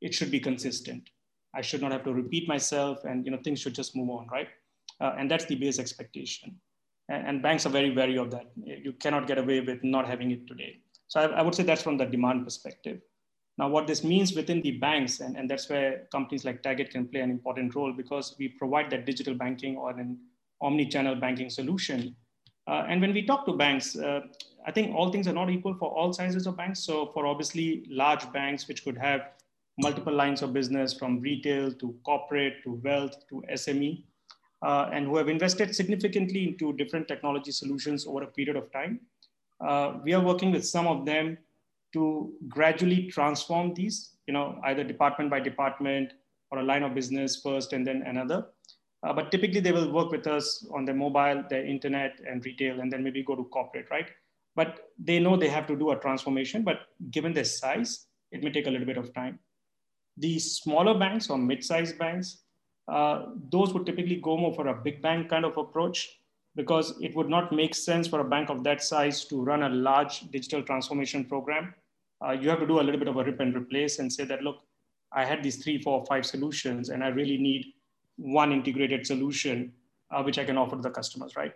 it 0.00 0.14
should 0.14 0.30
be 0.30 0.40
consistent. 0.40 1.10
I 1.54 1.60
should 1.60 1.82
not 1.82 1.92
have 1.92 2.04
to 2.04 2.12
repeat 2.12 2.48
myself, 2.48 3.04
and 3.04 3.24
you 3.24 3.30
know 3.30 3.38
things 3.44 3.60
should 3.60 3.74
just 3.74 3.94
move 3.94 4.10
on, 4.10 4.26
right? 4.28 4.48
Uh, 5.00 5.14
and 5.18 5.30
that's 5.30 5.44
the 5.44 5.54
base 5.54 5.78
expectation. 5.78 6.56
And, 7.08 7.42
banks 7.42 7.66
are 7.66 7.70
very 7.70 7.90
wary 7.94 8.16
of 8.16 8.30
that. 8.30 8.46
You 8.56 8.92
cannot 8.92 9.26
get 9.26 9.36
away 9.36 9.60
with 9.60 9.84
not 9.84 10.08
having 10.08 10.30
it 10.30 10.46
today. 10.46 10.78
So 11.08 11.20
I, 11.20 11.24
I 11.26 11.42
would 11.42 11.54
say 11.54 11.62
that's 11.62 11.82
from 11.82 11.98
the 11.98 12.06
demand 12.06 12.44
perspective. 12.44 13.00
Now, 13.58 13.68
what 13.68 13.86
this 13.86 14.02
means 14.02 14.34
within 14.34 14.62
the 14.62 14.72
banks, 14.72 15.20
and, 15.20 15.36
and 15.36 15.48
that's 15.48 15.68
where 15.68 16.06
companies 16.10 16.44
like 16.44 16.62
Tagit 16.62 16.90
can 16.90 17.06
play 17.06 17.20
an 17.20 17.30
important 17.30 17.74
role 17.74 17.92
because 17.92 18.34
we 18.38 18.48
provide 18.48 18.90
that 18.90 19.06
digital 19.06 19.34
banking 19.34 19.76
or 19.76 19.90
an 19.90 20.18
omni-channel 20.60 21.16
banking 21.16 21.50
solution. 21.50 22.16
Uh, 22.66 22.86
and 22.88 23.00
when 23.00 23.12
we 23.12 23.24
talk 23.24 23.44
to 23.46 23.52
banks, 23.52 23.96
uh, 23.96 24.20
I 24.66 24.72
think 24.72 24.94
all 24.94 25.12
things 25.12 25.28
are 25.28 25.32
not 25.32 25.50
equal 25.50 25.74
for 25.74 25.90
all 25.90 26.12
sizes 26.12 26.46
of 26.46 26.56
banks. 26.56 26.80
So 26.80 27.10
for 27.12 27.26
obviously 27.26 27.84
large 27.88 28.32
banks, 28.32 28.66
which 28.66 28.82
could 28.82 28.96
have 28.96 29.28
multiple 29.78 30.12
lines 30.12 30.42
of 30.42 30.52
business 30.52 30.94
from 30.94 31.20
retail 31.20 31.70
to 31.72 31.94
corporate 32.04 32.62
to 32.64 32.80
wealth 32.82 33.16
to 33.28 33.44
SME, 33.52 34.04
uh, 34.64 34.88
and 34.92 35.06
who 35.06 35.16
have 35.16 35.28
invested 35.28 35.74
significantly 35.74 36.48
into 36.48 36.72
different 36.72 37.06
technology 37.06 37.52
solutions 37.52 38.06
over 38.06 38.22
a 38.22 38.26
period 38.26 38.56
of 38.56 38.72
time. 38.72 39.00
Uh, 39.60 39.98
we 40.02 40.14
are 40.14 40.22
working 40.22 40.50
with 40.50 40.66
some 40.66 40.86
of 40.86 41.04
them 41.04 41.36
to 41.92 42.32
gradually 42.48 43.06
transform 43.08 43.74
these, 43.74 44.12
you 44.26 44.32
know, 44.32 44.58
either 44.64 44.82
department 44.82 45.30
by 45.30 45.38
department 45.38 46.14
or 46.50 46.58
a 46.58 46.62
line 46.62 46.82
of 46.82 46.94
business 46.94 47.40
first 47.40 47.72
and 47.72 47.86
then 47.86 48.02
another. 48.02 48.46
Uh, 49.02 49.12
but 49.12 49.30
typically 49.30 49.60
they 49.60 49.70
will 49.70 49.92
work 49.92 50.10
with 50.10 50.26
us 50.26 50.66
on 50.72 50.84
their 50.86 50.94
mobile, 50.94 51.44
their 51.50 51.64
internet 51.64 52.18
and 52.26 52.44
retail, 52.44 52.80
and 52.80 52.90
then 52.90 53.04
maybe 53.04 53.22
go 53.22 53.36
to 53.36 53.44
corporate, 53.44 53.86
right? 53.90 54.08
But 54.56 54.88
they 54.98 55.18
know 55.18 55.36
they 55.36 55.48
have 55.48 55.66
to 55.66 55.76
do 55.76 55.90
a 55.90 55.96
transformation, 55.96 56.62
but 56.62 56.86
given 57.10 57.34
their 57.34 57.44
size, 57.44 58.06
it 58.32 58.42
may 58.42 58.50
take 58.50 58.66
a 58.66 58.70
little 58.70 58.86
bit 58.86 58.96
of 58.96 59.12
time. 59.12 59.38
The 60.16 60.38
smaller 60.38 60.98
banks 60.98 61.28
or 61.28 61.36
mid-sized 61.36 61.98
banks, 61.98 62.43
uh, 62.88 63.26
those 63.50 63.72
would 63.72 63.86
typically 63.86 64.16
go 64.16 64.36
more 64.36 64.54
for 64.54 64.68
a 64.68 64.74
big 64.74 65.00
bang 65.00 65.26
kind 65.28 65.44
of 65.44 65.56
approach 65.56 66.20
because 66.56 66.94
it 67.00 67.14
would 67.16 67.28
not 67.28 67.52
make 67.52 67.74
sense 67.74 68.06
for 68.06 68.20
a 68.20 68.24
bank 68.24 68.48
of 68.48 68.62
that 68.62 68.82
size 68.82 69.24
to 69.24 69.42
run 69.42 69.64
a 69.64 69.68
large 69.68 70.20
digital 70.30 70.62
transformation 70.62 71.24
program 71.24 71.74
uh, 72.24 72.32
you 72.32 72.48
have 72.48 72.60
to 72.60 72.66
do 72.66 72.80
a 72.80 72.82
little 72.82 72.98
bit 72.98 73.08
of 73.08 73.16
a 73.16 73.24
rip 73.24 73.40
and 73.40 73.54
replace 73.54 73.98
and 73.98 74.12
say 74.12 74.24
that, 74.24 74.42
look, 74.42 74.62
I 75.12 75.24
had 75.24 75.42
these 75.42 75.62
three, 75.62 75.80
four, 75.80 76.04
five 76.06 76.24
solutions, 76.24 76.88
and 76.88 77.04
I 77.04 77.08
really 77.08 77.38
need 77.38 77.66
one 78.16 78.52
integrated 78.52 79.06
solution 79.06 79.72
uh, 80.10 80.22
which 80.22 80.38
I 80.38 80.44
can 80.44 80.56
offer 80.56 80.76
to 80.76 80.82
the 80.82 80.90
customers, 80.90 81.36
right? 81.36 81.52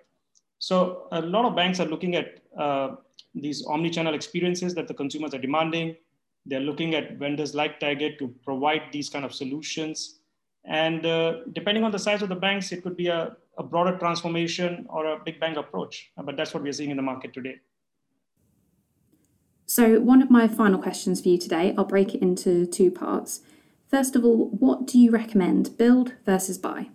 So 0.59 1.07
a 1.13 1.21
lot 1.21 1.45
of 1.45 1.55
banks 1.55 1.81
are 1.81 1.87
looking 1.87 2.17
at 2.17 2.41
uh, 2.59 2.97
these 3.35 3.65
omni-channel 3.67 4.15
experiences 4.15 4.75
that 4.75 4.89
the 4.89 4.95
consumers 4.95 5.33
are 5.33 5.39
demanding. 5.39 5.97
They're 6.47 6.61
looking 6.61 6.95
at 6.95 7.19
vendors 7.19 7.55
like 7.55 7.79
Tagit 7.79 8.19
to 8.19 8.35
provide 8.45 8.83
these 8.91 9.09
kind 9.09 9.25
of 9.25 9.35
solutions. 9.35 10.18
And 10.69 11.07
uh, 11.07 11.45
depending 11.53 11.83
on 11.83 11.91
the 11.91 11.99
size 11.99 12.21
of 12.21 12.29
the 12.29 12.37
banks, 12.37 12.73
it 12.73 12.83
could 12.83 12.97
be 12.97 13.09
a, 13.09 13.35
a 13.57 13.63
broader 13.63 13.97
transformation 13.99 14.87
or 14.91 15.07
a 15.07 15.19
big 15.25 15.41
bang 15.41 15.57
approach. 15.57 16.13
But 16.23 16.37
that's 16.37 16.53
what 16.53 16.63
we're 16.63 16.75
seeing 16.75 16.91
in 16.91 16.99
the 16.99 17.03
market 17.03 17.33
today. 17.33 17.57
So, 19.65 20.01
one 20.01 20.23
of 20.23 20.31
my 20.31 20.47
final 20.47 20.79
questions 20.81 21.23
for 21.23 21.29
you 21.29 21.39
today, 21.39 21.75
I'll 21.77 21.85
break 21.85 22.15
it 22.15 22.23
into 22.23 22.67
two 22.67 22.91
parts. 22.91 23.41
First 23.89 24.15
of 24.15 24.25
all, 24.25 24.51
what 24.51 24.87
do 24.87 24.99
you 24.99 25.11
recommend, 25.11 25.77
build 25.79 26.15
versus 26.27 26.59
buy? 26.59 26.91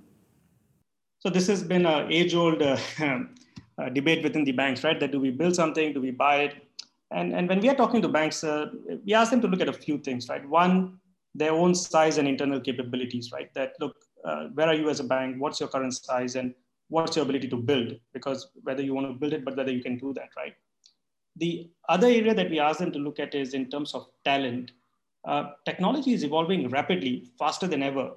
So, 1.20 1.30
this 1.30 1.48
has 1.48 1.64
been 1.64 1.86
an 1.88 2.12
age 2.12 2.36
old 2.36 2.62
uh, 2.62 2.78
uh, 3.02 3.90
debate 3.90 4.24
within 4.24 4.44
the 4.44 4.52
banks, 4.52 4.84
right? 4.84 5.00
That 5.00 5.12
do 5.12 5.20
we 5.20 5.32
build 5.32 5.56
something, 5.56 5.94
do 5.94 6.02
we 6.02 6.12
buy 6.12 6.36
it? 6.44 6.68
And, 7.10 7.34
and 7.34 7.48
when 7.48 7.60
we 7.60 7.70
are 7.70 7.76
talking 7.76 8.02
to 8.02 8.10
banks, 8.10 8.44
uh, 8.44 8.68
we 9.06 9.14
ask 9.14 9.32
them 9.32 9.42
to 9.42 9.48
look 9.48 9.62
at 9.62 9.70
a 9.70 9.74
few 9.74 10.00
things, 10.00 10.28
right? 10.30 10.48
One, 10.48 11.00
their 11.36 11.52
own 11.52 11.74
size 11.74 12.18
and 12.18 12.28
internal 12.28 12.60
capabilities, 12.60 13.32
right? 13.32 13.54
That 13.54 13.74
look, 13.80 13.96
uh, 14.24 14.46
where 14.54 14.68
are 14.68 14.76
you 14.76 14.90
as 14.90 15.00
a 15.00 15.04
bank? 15.04 15.38
What's 15.40 15.60
your 15.60 15.70
current 15.70 15.94
size? 15.94 16.36
And 16.36 16.54
what's 16.90 17.16
your 17.16 17.24
ability 17.24 17.48
to 17.50 17.58
build? 17.58 18.00
Because 18.14 18.50
whether 18.64 18.84
you 18.84 18.94
want 18.94 19.08
to 19.08 19.14
build 19.14 19.34
it, 19.34 19.44
but 19.44 19.58
whether 19.58 19.72
you 19.72 19.82
can 19.82 19.98
do 19.98 20.14
that, 20.14 20.30
right? 20.38 20.54
The 21.38 21.70
other 21.90 22.08
area 22.08 22.34
that 22.34 22.50
we 22.50 22.60
ask 22.60 22.80
them 22.80 22.92
to 22.92 23.00
look 23.00 23.20
at 23.20 23.34
is 23.34 23.54
in 23.54 23.70
terms 23.70 23.96
of 23.96 24.08
talent. 24.24 24.72
Uh, 25.26 25.52
technology 25.66 26.14
is 26.14 26.24
evolving 26.24 26.70
rapidly, 26.70 27.32
faster 27.40 27.68
than 27.68 27.82
ever. 27.82 28.12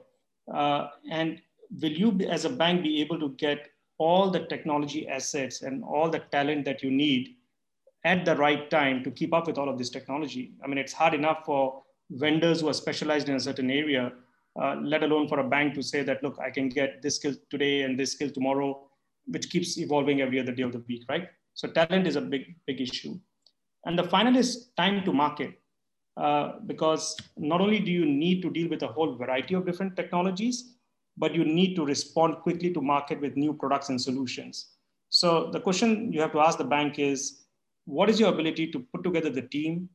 Uh, 0.52 0.88
and 1.10 1.40
will 1.80 1.92
you, 1.92 2.18
as 2.28 2.44
a 2.44 2.50
bank, 2.50 2.82
be 2.82 3.00
able 3.00 3.18
to 3.18 3.30
get 3.30 3.68
all 3.98 4.30
the 4.30 4.40
technology 4.40 5.08
assets 5.08 5.62
and 5.62 5.82
all 5.82 6.10
the 6.10 6.18
talent 6.30 6.66
that 6.66 6.82
you 6.82 6.90
need 6.90 7.36
at 8.04 8.24
the 8.24 8.36
right 8.36 8.70
time 8.70 9.02
to 9.02 9.10
keep 9.10 9.32
up 9.32 9.46
with 9.46 9.56
all 9.56 9.70
of 9.70 9.78
this 9.78 9.88
technology? 9.88 10.52
I 10.62 10.66
mean, 10.66 10.78
it's 10.78 10.92
hard 10.92 11.14
enough 11.14 11.46
for 11.46 11.82
vendors 12.10 12.60
who 12.60 12.68
are 12.68 12.74
specialized 12.74 13.28
in 13.28 13.36
a 13.36 13.40
certain 13.40 13.70
area, 13.70 14.12
uh, 14.60 14.76
let 14.82 15.02
alone 15.02 15.28
for 15.28 15.40
a 15.40 15.48
bank 15.48 15.74
to 15.74 15.82
say 15.82 16.02
that, 16.02 16.22
look, 16.22 16.38
I 16.40 16.50
can 16.50 16.68
get 16.68 17.02
this 17.02 17.16
skill 17.16 17.34
today 17.50 17.82
and 17.82 17.98
this 17.98 18.12
skill 18.12 18.30
tomorrow, 18.30 18.88
which 19.26 19.50
keeps 19.50 19.78
evolving 19.78 20.20
every 20.20 20.40
other 20.40 20.52
day 20.52 20.62
of 20.62 20.72
the 20.72 20.84
week, 20.88 21.04
right? 21.08 21.28
So 21.54 21.68
talent 21.68 22.06
is 22.06 22.16
a 22.16 22.20
big, 22.20 22.54
big 22.66 22.80
issue. 22.80 23.18
And 23.84 23.98
the 23.98 24.04
final 24.04 24.36
is 24.36 24.70
time 24.76 25.04
to 25.04 25.12
market. 25.12 25.58
Uh, 26.16 26.60
because 26.64 27.14
not 27.36 27.60
only 27.60 27.78
do 27.78 27.90
you 27.90 28.06
need 28.06 28.40
to 28.40 28.48
deal 28.48 28.70
with 28.70 28.82
a 28.82 28.86
whole 28.86 29.16
variety 29.16 29.54
of 29.54 29.66
different 29.66 29.94
technologies, 29.96 30.76
but 31.18 31.34
you 31.34 31.44
need 31.44 31.74
to 31.74 31.84
respond 31.84 32.36
quickly 32.38 32.72
to 32.72 32.80
market 32.80 33.20
with 33.20 33.36
new 33.36 33.52
products 33.52 33.90
and 33.90 34.00
solutions. 34.00 34.76
So 35.10 35.50
the 35.50 35.60
question 35.60 36.10
you 36.12 36.22
have 36.22 36.32
to 36.32 36.40
ask 36.40 36.56
the 36.56 36.64
bank 36.64 36.98
is, 36.98 37.44
what 37.84 38.08
is 38.08 38.18
your 38.18 38.30
ability 38.30 38.72
to 38.72 38.80
put 38.80 39.04
together 39.04 39.28
the 39.28 39.42
team, 39.42 39.90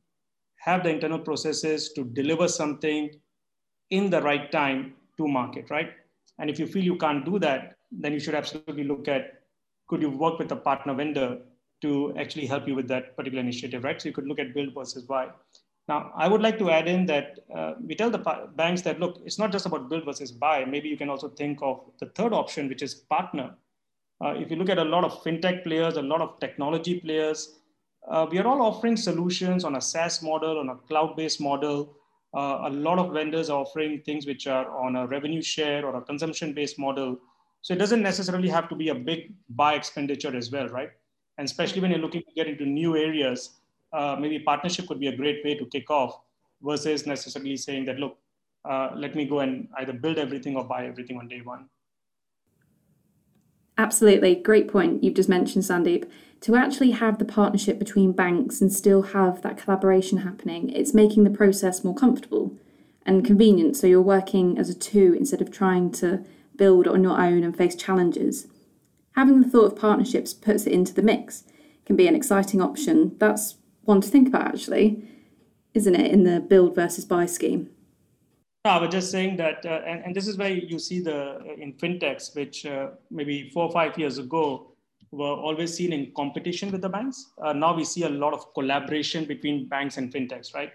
have 0.64 0.84
the 0.84 0.90
internal 0.90 1.18
processes 1.18 1.92
to 1.92 2.04
deliver 2.04 2.46
something 2.46 3.10
in 3.90 4.10
the 4.10 4.22
right 4.22 4.50
time 4.52 4.94
to 5.16 5.26
market, 5.26 5.70
right? 5.70 5.90
And 6.38 6.48
if 6.48 6.58
you 6.60 6.66
feel 6.66 6.84
you 6.84 6.96
can't 6.96 7.24
do 7.24 7.38
that, 7.40 7.78
then 7.90 8.12
you 8.12 8.20
should 8.20 8.36
absolutely 8.36 8.84
look 8.84 9.08
at, 9.08 9.42
could 9.88 10.00
you 10.00 10.10
work 10.10 10.38
with 10.38 10.52
a 10.52 10.56
partner 10.56 10.94
vendor 10.94 11.38
to 11.80 12.14
actually 12.16 12.46
help 12.46 12.68
you 12.68 12.76
with 12.76 12.86
that 12.88 13.16
particular 13.16 13.42
initiative, 13.42 13.82
right? 13.82 14.00
So 14.00 14.08
you 14.08 14.14
could 14.14 14.28
look 14.28 14.38
at 14.38 14.54
build 14.54 14.72
versus 14.72 15.02
buy. 15.02 15.30
Now, 15.88 16.12
I 16.16 16.28
would 16.28 16.40
like 16.40 16.60
to 16.60 16.70
add 16.70 16.86
in 16.86 17.06
that 17.06 17.40
uh, 17.54 17.72
we 17.84 17.96
tell 17.96 18.08
the 18.08 18.48
banks 18.54 18.82
that, 18.82 19.00
look, 19.00 19.20
it's 19.24 19.40
not 19.40 19.50
just 19.50 19.66
about 19.66 19.90
build 19.90 20.04
versus 20.04 20.30
buy. 20.30 20.64
Maybe 20.64 20.88
you 20.88 20.96
can 20.96 21.10
also 21.10 21.28
think 21.30 21.58
of 21.60 21.80
the 21.98 22.06
third 22.06 22.32
option, 22.32 22.68
which 22.68 22.82
is 22.82 22.94
partner. 22.94 23.56
Uh, 24.24 24.34
if 24.34 24.48
you 24.48 24.56
look 24.56 24.70
at 24.70 24.78
a 24.78 24.84
lot 24.84 25.02
of 25.02 25.24
fintech 25.24 25.64
players, 25.64 25.96
a 25.96 26.02
lot 26.02 26.20
of 26.20 26.38
technology 26.38 27.00
players, 27.00 27.58
uh, 28.08 28.26
we 28.30 28.38
are 28.38 28.46
all 28.46 28.62
offering 28.62 28.96
solutions 28.96 29.64
on 29.64 29.76
a 29.76 29.80
SaaS 29.80 30.22
model, 30.22 30.58
on 30.58 30.68
a 30.70 30.74
cloud-based 30.74 31.40
model. 31.40 31.96
Uh, 32.34 32.62
a 32.64 32.70
lot 32.70 32.98
of 32.98 33.12
vendors 33.12 33.50
are 33.50 33.60
offering 33.60 34.00
things 34.02 34.26
which 34.26 34.46
are 34.46 34.68
on 34.76 34.96
a 34.96 35.06
revenue 35.06 35.42
share 35.42 35.84
or 35.86 35.96
a 35.96 36.00
consumption-based 36.00 36.78
model. 36.78 37.18
So 37.60 37.74
it 37.74 37.78
doesn't 37.78 38.02
necessarily 38.02 38.48
have 38.48 38.68
to 38.70 38.74
be 38.74 38.88
a 38.88 38.94
big 38.94 39.34
buy 39.50 39.74
expenditure 39.74 40.36
as 40.36 40.50
well, 40.50 40.68
right? 40.68 40.90
And 41.38 41.44
especially 41.44 41.80
when 41.80 41.90
you're 41.90 42.00
looking 42.00 42.22
to 42.22 42.32
get 42.34 42.48
into 42.48 42.66
new 42.66 42.96
areas, 42.96 43.60
uh, 43.92 44.16
maybe 44.18 44.38
partnership 44.40 44.88
could 44.88 44.98
be 44.98 45.08
a 45.08 45.16
great 45.16 45.44
way 45.44 45.54
to 45.54 45.66
kick 45.66 45.90
off 45.90 46.18
versus 46.62 47.06
necessarily 47.06 47.56
saying 47.56 47.84
that, 47.84 47.98
look, 47.98 48.18
uh, 48.64 48.90
let 48.96 49.14
me 49.14 49.24
go 49.24 49.40
and 49.40 49.68
either 49.78 49.92
build 49.92 50.18
everything 50.18 50.56
or 50.56 50.64
buy 50.64 50.86
everything 50.86 51.18
on 51.18 51.28
day 51.28 51.40
one. 51.40 51.68
Absolutely. 53.78 54.34
Great 54.34 54.68
point 54.68 55.02
you've 55.02 55.14
just 55.14 55.28
mentioned, 55.28 55.64
Sandeep. 55.64 56.08
To 56.42 56.56
actually 56.56 56.90
have 56.90 57.18
the 57.18 57.24
partnership 57.24 57.78
between 57.78 58.12
banks 58.12 58.60
and 58.60 58.72
still 58.72 59.02
have 59.02 59.42
that 59.42 59.56
collaboration 59.56 60.18
happening, 60.18 60.70
it's 60.70 60.92
making 60.92 61.24
the 61.24 61.30
process 61.30 61.84
more 61.84 61.94
comfortable 61.94 62.56
and 63.06 63.24
convenient. 63.24 63.76
So 63.76 63.86
you're 63.86 64.02
working 64.02 64.58
as 64.58 64.68
a 64.68 64.74
two 64.74 65.14
instead 65.16 65.40
of 65.40 65.50
trying 65.50 65.92
to 65.92 66.24
build 66.56 66.86
on 66.88 67.02
your 67.02 67.20
own 67.20 67.44
and 67.44 67.56
face 67.56 67.76
challenges. 67.76 68.46
Having 69.14 69.40
the 69.40 69.48
thought 69.48 69.72
of 69.72 69.78
partnerships 69.78 70.34
puts 70.34 70.66
it 70.66 70.72
into 70.72 70.92
the 70.94 71.02
mix, 71.02 71.44
can 71.86 71.96
be 71.96 72.06
an 72.06 72.14
exciting 72.14 72.60
option. 72.60 73.16
That's 73.18 73.56
one 73.82 74.00
to 74.00 74.08
think 74.08 74.28
about, 74.28 74.46
actually, 74.46 75.02
isn't 75.74 75.94
it, 75.94 76.10
in 76.10 76.24
the 76.24 76.40
build 76.40 76.74
versus 76.74 77.04
buy 77.04 77.26
scheme? 77.26 77.70
No, 78.64 78.70
I 78.70 78.78
was 78.78 78.90
just 78.90 79.10
saying 79.10 79.38
that, 79.38 79.66
uh, 79.66 79.80
and, 79.84 80.04
and 80.04 80.14
this 80.14 80.28
is 80.28 80.36
where 80.36 80.50
you 80.50 80.78
see 80.78 81.00
the 81.00 81.34
uh, 81.34 81.54
in 81.58 81.72
fintechs, 81.72 82.32
which 82.36 82.64
uh, 82.64 82.90
maybe 83.10 83.50
four 83.50 83.64
or 83.64 83.72
five 83.72 83.98
years 83.98 84.18
ago 84.18 84.76
were 85.10 85.34
always 85.34 85.74
seen 85.74 85.92
in 85.92 86.12
competition 86.14 86.70
with 86.70 86.80
the 86.80 86.88
banks. 86.88 87.32
Uh, 87.42 87.52
now 87.52 87.74
we 87.74 87.84
see 87.84 88.04
a 88.04 88.08
lot 88.08 88.32
of 88.32 88.54
collaboration 88.54 89.24
between 89.24 89.66
banks 89.66 89.96
and 89.96 90.12
fintechs, 90.14 90.54
right? 90.54 90.70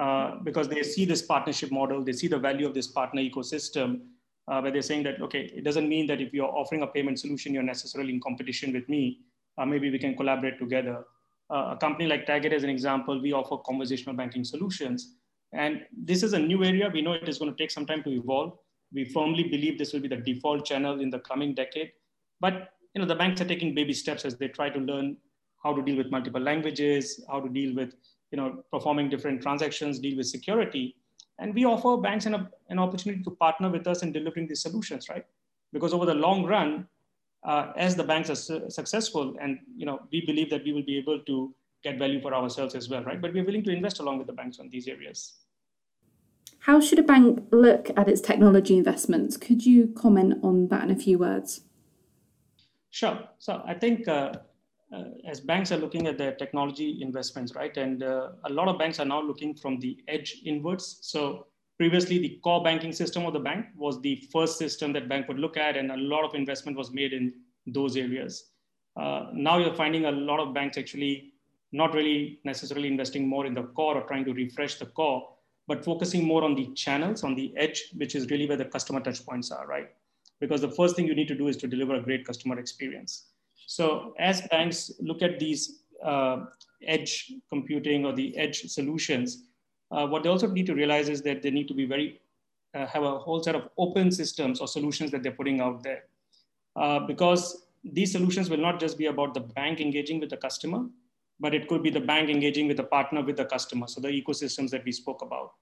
Uh, 0.00 0.36
because 0.44 0.68
they 0.68 0.84
see 0.84 1.04
this 1.04 1.20
partnership 1.20 1.72
model, 1.72 2.04
they 2.04 2.12
see 2.12 2.28
the 2.28 2.38
value 2.38 2.64
of 2.64 2.74
this 2.74 2.86
partner 2.86 3.20
ecosystem, 3.20 4.02
uh, 4.46 4.60
where 4.60 4.70
they're 4.70 4.80
saying 4.80 5.02
that, 5.02 5.20
okay, 5.20 5.50
it 5.52 5.64
doesn't 5.64 5.88
mean 5.88 6.06
that 6.06 6.20
if 6.20 6.32
you're 6.32 6.56
offering 6.56 6.82
a 6.82 6.86
payment 6.86 7.18
solution, 7.18 7.52
you're 7.52 7.64
necessarily 7.64 8.14
in 8.14 8.20
competition 8.20 8.72
with 8.72 8.88
me. 8.88 9.18
maybe 9.66 9.90
we 9.90 9.98
can 9.98 10.16
collaborate 10.16 10.60
together. 10.60 11.04
a 11.50 11.76
company 11.80 12.08
like 12.08 12.24
Tagit, 12.24 12.52
as 12.52 12.62
an 12.62 12.70
example, 12.70 13.20
we 13.20 13.32
offer 13.32 13.56
conversational 13.56 14.14
banking 14.14 14.44
solutions 14.44 15.16
and 15.56 15.84
this 15.92 16.22
is 16.22 16.32
a 16.32 16.38
new 16.38 16.64
area. 16.64 16.90
We 16.92 17.02
know 17.02 17.12
it 17.12 17.28
is 17.28 17.38
going 17.38 17.50
to 17.50 17.56
take 17.56 17.70
some 17.70 17.86
time 17.86 18.02
to 18.04 18.10
evolve. 18.10 18.58
We 18.92 19.04
firmly 19.04 19.44
believe 19.44 19.78
this 19.78 19.92
will 19.92 20.00
be 20.00 20.08
the 20.08 20.16
default 20.16 20.64
channel 20.64 21.00
in 21.00 21.10
the 21.10 21.18
coming 21.20 21.54
decade. 21.54 21.92
But 22.40 22.70
you 22.94 23.00
know, 23.00 23.06
the 23.06 23.14
banks 23.14 23.40
are 23.40 23.44
taking 23.44 23.74
baby 23.74 23.92
steps 23.92 24.24
as 24.24 24.36
they 24.36 24.48
try 24.48 24.70
to 24.70 24.78
learn 24.78 25.16
how 25.62 25.74
to 25.74 25.82
deal 25.82 25.96
with 25.96 26.10
multiple 26.10 26.40
languages, 26.40 27.24
how 27.28 27.40
to 27.40 27.48
deal 27.48 27.74
with 27.74 27.94
you 28.30 28.36
know, 28.36 28.64
performing 28.72 29.08
different 29.08 29.42
transactions, 29.42 29.98
deal 29.98 30.16
with 30.16 30.26
security. 30.26 30.96
And 31.38 31.54
we 31.54 31.64
offer 31.64 31.96
banks 31.96 32.26
an, 32.26 32.48
an 32.70 32.78
opportunity 32.78 33.22
to 33.22 33.30
partner 33.30 33.70
with 33.70 33.86
us 33.86 34.02
in 34.02 34.12
delivering 34.12 34.48
these 34.48 34.62
solutions, 34.62 35.08
right? 35.08 35.24
Because 35.72 35.92
over 35.92 36.06
the 36.06 36.14
long 36.14 36.44
run, 36.44 36.86
uh, 37.44 37.72
as 37.76 37.94
the 37.94 38.04
banks 38.04 38.30
are 38.30 38.34
su 38.34 38.64
successful, 38.68 39.36
and 39.40 39.58
you 39.76 39.86
know, 39.86 40.00
we 40.10 40.24
believe 40.24 40.50
that 40.50 40.64
we 40.64 40.72
will 40.72 40.82
be 40.82 40.98
able 40.98 41.20
to 41.20 41.54
get 41.84 41.98
value 41.98 42.20
for 42.20 42.34
ourselves 42.34 42.74
as 42.74 42.88
well, 42.88 43.04
right? 43.04 43.20
But 43.20 43.32
we're 43.32 43.44
willing 43.44 43.62
to 43.64 43.70
invest 43.70 44.00
along 44.00 44.18
with 44.18 44.26
the 44.26 44.32
banks 44.32 44.58
on 44.58 44.68
these 44.70 44.88
areas. 44.88 45.34
How 46.66 46.80
should 46.80 46.98
a 46.98 47.04
bank 47.04 47.46
look 47.52 47.90
at 47.96 48.08
its 48.08 48.20
technology 48.20 48.76
investments? 48.76 49.36
Could 49.36 49.64
you 49.64 49.86
comment 49.86 50.40
on 50.42 50.66
that 50.66 50.82
in 50.82 50.90
a 50.90 50.96
few 50.96 51.16
words? 51.16 51.60
Sure. 52.90 53.20
So 53.38 53.62
I 53.64 53.74
think 53.74 54.08
uh, 54.08 54.32
uh, 54.92 55.04
as 55.28 55.38
banks 55.38 55.70
are 55.70 55.76
looking 55.76 56.08
at 56.08 56.18
their 56.18 56.32
technology 56.32 57.00
investments, 57.00 57.54
right, 57.54 57.76
and 57.76 58.02
uh, 58.02 58.30
a 58.46 58.50
lot 58.52 58.66
of 58.66 58.80
banks 58.80 58.98
are 58.98 59.04
now 59.04 59.22
looking 59.22 59.54
from 59.54 59.78
the 59.78 59.96
edge 60.08 60.42
inwards. 60.44 60.98
So 61.02 61.46
previously, 61.76 62.18
the 62.18 62.40
core 62.42 62.64
banking 62.64 62.92
system 62.92 63.24
of 63.26 63.32
the 63.32 63.38
bank 63.38 63.66
was 63.76 64.00
the 64.00 64.28
first 64.32 64.58
system 64.58 64.92
that 64.94 65.08
bank 65.08 65.28
would 65.28 65.38
look 65.38 65.56
at, 65.56 65.76
and 65.76 65.92
a 65.92 65.96
lot 65.96 66.24
of 66.24 66.34
investment 66.34 66.76
was 66.76 66.90
made 66.90 67.12
in 67.12 67.32
those 67.68 67.96
areas. 67.96 68.50
Uh, 68.96 69.26
now 69.32 69.58
you're 69.58 69.74
finding 69.74 70.06
a 70.06 70.10
lot 70.10 70.40
of 70.40 70.52
banks 70.52 70.76
actually 70.76 71.32
not 71.70 71.94
really 71.94 72.40
necessarily 72.42 72.88
investing 72.88 73.28
more 73.28 73.46
in 73.46 73.54
the 73.54 73.62
core 73.62 73.96
or 73.96 74.02
trying 74.08 74.24
to 74.24 74.32
refresh 74.32 74.80
the 74.80 74.86
core, 74.86 75.28
but 75.66 75.84
focusing 75.84 76.24
more 76.24 76.44
on 76.44 76.54
the 76.54 76.66
channels, 76.74 77.24
on 77.24 77.34
the 77.34 77.52
edge, 77.56 77.90
which 77.96 78.14
is 78.14 78.30
really 78.30 78.46
where 78.46 78.56
the 78.56 78.64
customer 78.64 79.00
touch 79.00 79.24
points 79.24 79.50
are, 79.50 79.66
right? 79.66 79.88
Because 80.40 80.60
the 80.60 80.70
first 80.70 80.96
thing 80.96 81.06
you 81.06 81.14
need 81.14 81.28
to 81.28 81.34
do 81.34 81.48
is 81.48 81.56
to 81.58 81.66
deliver 81.66 81.94
a 81.96 82.02
great 82.02 82.26
customer 82.26 82.58
experience. 82.58 83.26
So 83.66 84.14
as 84.18 84.42
banks 84.48 84.92
look 85.00 85.22
at 85.22 85.38
these 85.38 85.82
uh, 86.04 86.44
edge 86.86 87.32
computing 87.48 88.04
or 88.04 88.12
the 88.12 88.36
edge 88.36 88.62
solutions, 88.70 89.44
uh, 89.90 90.06
what 90.06 90.22
they 90.22 90.28
also 90.28 90.46
need 90.46 90.66
to 90.66 90.74
realize 90.74 91.08
is 91.08 91.22
that 91.22 91.42
they 91.42 91.50
need 91.50 91.68
to 91.68 91.74
be 91.74 91.84
very, 91.84 92.20
uh, 92.74 92.86
have 92.86 93.02
a 93.02 93.18
whole 93.18 93.42
set 93.42 93.54
of 93.54 93.68
open 93.76 94.12
systems 94.12 94.60
or 94.60 94.68
solutions 94.68 95.10
that 95.10 95.22
they're 95.22 95.32
putting 95.32 95.60
out 95.60 95.82
there. 95.82 96.04
Uh, 96.76 97.00
because 97.00 97.66
these 97.82 98.12
solutions 98.12 98.50
will 98.50 98.58
not 98.58 98.78
just 98.78 98.98
be 98.98 99.06
about 99.06 99.34
the 99.34 99.40
bank 99.40 99.80
engaging 99.80 100.20
with 100.20 100.30
the 100.30 100.36
customer, 100.36 100.86
but 101.38 101.54
it 101.54 101.68
could 101.68 101.82
be 101.82 101.90
the 101.90 102.00
bank 102.00 102.30
engaging 102.30 102.66
with 102.68 102.80
a 102.80 102.84
partner 102.84 103.22
with 103.22 103.36
the 103.36 103.44
customer. 103.44 103.86
So 103.86 104.00
the 104.00 104.08
ecosystems 104.08 104.70
that 104.70 104.84
we 104.84 104.92
spoke 104.92 105.22
about. 105.22 105.52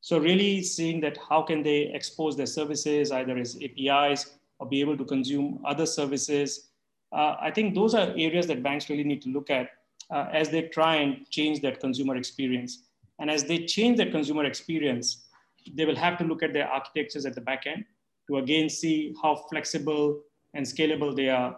So 0.00 0.18
really 0.18 0.62
seeing 0.62 1.00
that 1.00 1.18
how 1.28 1.42
can 1.42 1.62
they 1.62 1.90
expose 1.94 2.36
their 2.36 2.46
services 2.46 3.10
either 3.10 3.36
as 3.38 3.58
APIs 3.62 4.36
or 4.58 4.68
be 4.68 4.80
able 4.80 4.96
to 4.96 5.04
consume 5.04 5.60
other 5.64 5.86
services. 5.86 6.68
Uh, 7.12 7.36
I 7.40 7.50
think 7.50 7.74
those 7.74 7.94
are 7.94 8.08
areas 8.16 8.46
that 8.48 8.62
banks 8.62 8.90
really 8.90 9.04
need 9.04 9.22
to 9.22 9.30
look 9.30 9.50
at 9.50 9.70
uh, 10.10 10.26
as 10.32 10.50
they 10.50 10.62
try 10.62 10.96
and 10.96 11.28
change 11.30 11.60
that 11.62 11.80
consumer 11.80 12.16
experience. 12.16 12.84
And 13.18 13.30
as 13.30 13.44
they 13.44 13.64
change 13.64 13.98
that 13.98 14.10
consumer 14.10 14.44
experience, 14.44 15.24
they 15.72 15.84
will 15.84 15.96
have 15.96 16.18
to 16.18 16.24
look 16.24 16.42
at 16.42 16.52
their 16.52 16.68
architectures 16.68 17.24
at 17.24 17.34
the 17.34 17.40
back 17.40 17.66
end 17.66 17.84
to 18.28 18.38
again 18.38 18.68
see 18.68 19.14
how 19.22 19.36
flexible 19.50 20.20
and 20.54 20.64
scalable 20.66 21.14
they 21.14 21.28
are. 21.28 21.56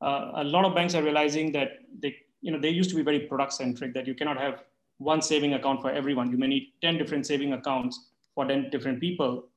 Uh, 0.00 0.32
a 0.36 0.44
lot 0.44 0.64
of 0.64 0.74
banks 0.74 0.94
are 0.94 1.02
realizing 1.02 1.50
that 1.52 1.80
they 1.98 2.16
you 2.40 2.52
know, 2.52 2.58
they 2.58 2.70
used 2.70 2.90
to 2.90 2.96
be 2.96 3.02
very 3.02 3.20
product 3.20 3.52
centric 3.52 3.94
that 3.94 4.06
you 4.06 4.14
cannot 4.14 4.38
have 4.38 4.62
one 4.98 5.22
saving 5.22 5.54
account 5.54 5.80
for 5.80 5.90
everyone. 5.90 6.30
You 6.30 6.38
may 6.38 6.46
need 6.46 6.72
10 6.82 6.98
different 6.98 7.26
saving 7.26 7.52
accounts 7.52 8.10
for 8.34 8.46
10 8.46 8.70
different 8.70 9.00
people. 9.00 9.48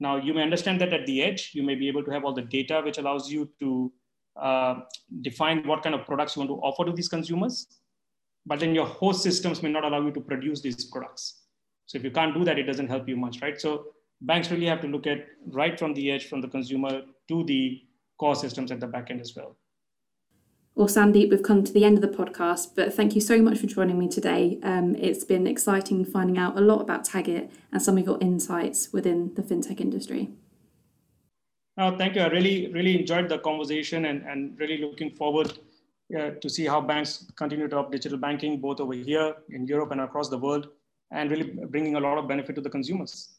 Now, 0.00 0.16
you 0.16 0.34
may 0.34 0.42
understand 0.42 0.80
that 0.80 0.92
at 0.92 1.06
the 1.06 1.22
edge, 1.22 1.50
you 1.54 1.62
may 1.62 1.74
be 1.74 1.88
able 1.88 2.04
to 2.04 2.10
have 2.10 2.24
all 2.24 2.34
the 2.34 2.42
data 2.42 2.80
which 2.84 2.98
allows 2.98 3.30
you 3.30 3.50
to 3.60 3.92
uh, 4.36 4.80
define 5.22 5.66
what 5.66 5.82
kind 5.82 5.94
of 5.94 6.04
products 6.04 6.34
you 6.34 6.40
want 6.40 6.50
to 6.50 6.56
offer 6.56 6.84
to 6.84 6.92
these 6.92 7.08
consumers. 7.08 7.66
But 8.46 8.60
then 8.60 8.74
your 8.74 8.86
host 8.86 9.22
systems 9.22 9.62
may 9.62 9.70
not 9.70 9.84
allow 9.84 10.02
you 10.02 10.12
to 10.12 10.20
produce 10.20 10.60
these 10.60 10.84
products. 10.84 11.42
So 11.86 11.98
if 11.98 12.04
you 12.04 12.10
can't 12.10 12.34
do 12.34 12.44
that, 12.44 12.58
it 12.58 12.64
doesn't 12.64 12.88
help 12.88 13.08
you 13.08 13.16
much, 13.16 13.40
right? 13.40 13.60
So 13.60 13.86
banks 14.20 14.50
really 14.50 14.66
have 14.66 14.80
to 14.82 14.88
look 14.88 15.06
at 15.06 15.26
right 15.46 15.78
from 15.78 15.94
the 15.94 16.10
edge, 16.10 16.28
from 16.28 16.40
the 16.40 16.48
consumer 16.48 17.02
to 17.28 17.44
the 17.44 17.82
core 18.18 18.34
systems 18.34 18.70
at 18.70 18.80
the 18.80 18.86
back 18.86 19.10
end 19.10 19.20
as 19.20 19.34
well. 19.36 19.56
Well, 20.76 20.88
Sandeep, 20.88 21.30
we've 21.30 21.42
come 21.42 21.62
to 21.62 21.72
the 21.72 21.84
end 21.84 22.02
of 22.02 22.02
the 22.02 22.16
podcast, 22.16 22.70
but 22.74 22.92
thank 22.92 23.14
you 23.14 23.20
so 23.20 23.40
much 23.40 23.58
for 23.58 23.68
joining 23.68 23.96
me 23.96 24.08
today. 24.08 24.58
Um, 24.64 24.96
it's 24.96 25.22
been 25.22 25.46
exciting 25.46 26.04
finding 26.04 26.36
out 26.36 26.58
a 26.58 26.60
lot 26.60 26.80
about 26.80 27.06
Tagit 27.06 27.48
and 27.70 27.80
some 27.80 27.96
of 27.96 28.04
your 28.04 28.18
insights 28.20 28.92
within 28.92 29.32
the 29.34 29.42
fintech 29.42 29.80
industry. 29.80 30.30
Oh, 31.78 31.96
thank 31.96 32.16
you. 32.16 32.22
I 32.22 32.26
really, 32.26 32.72
really 32.72 32.98
enjoyed 32.98 33.28
the 33.28 33.38
conversation 33.38 34.06
and, 34.06 34.22
and 34.22 34.58
really 34.58 34.78
looking 34.78 35.10
forward 35.12 35.56
uh, 36.18 36.30
to 36.30 36.50
see 36.50 36.66
how 36.66 36.80
banks 36.80 37.24
continue 37.36 37.68
to 37.68 37.76
adopt 37.76 37.92
digital 37.92 38.18
banking, 38.18 38.60
both 38.60 38.80
over 38.80 38.94
here 38.94 39.36
in 39.50 39.68
Europe 39.68 39.92
and 39.92 40.00
across 40.00 40.28
the 40.28 40.38
world, 40.38 40.66
and 41.12 41.30
really 41.30 41.52
bringing 41.68 41.94
a 41.94 42.00
lot 42.00 42.18
of 42.18 42.26
benefit 42.26 42.56
to 42.56 42.60
the 42.60 42.70
consumers. 42.70 43.38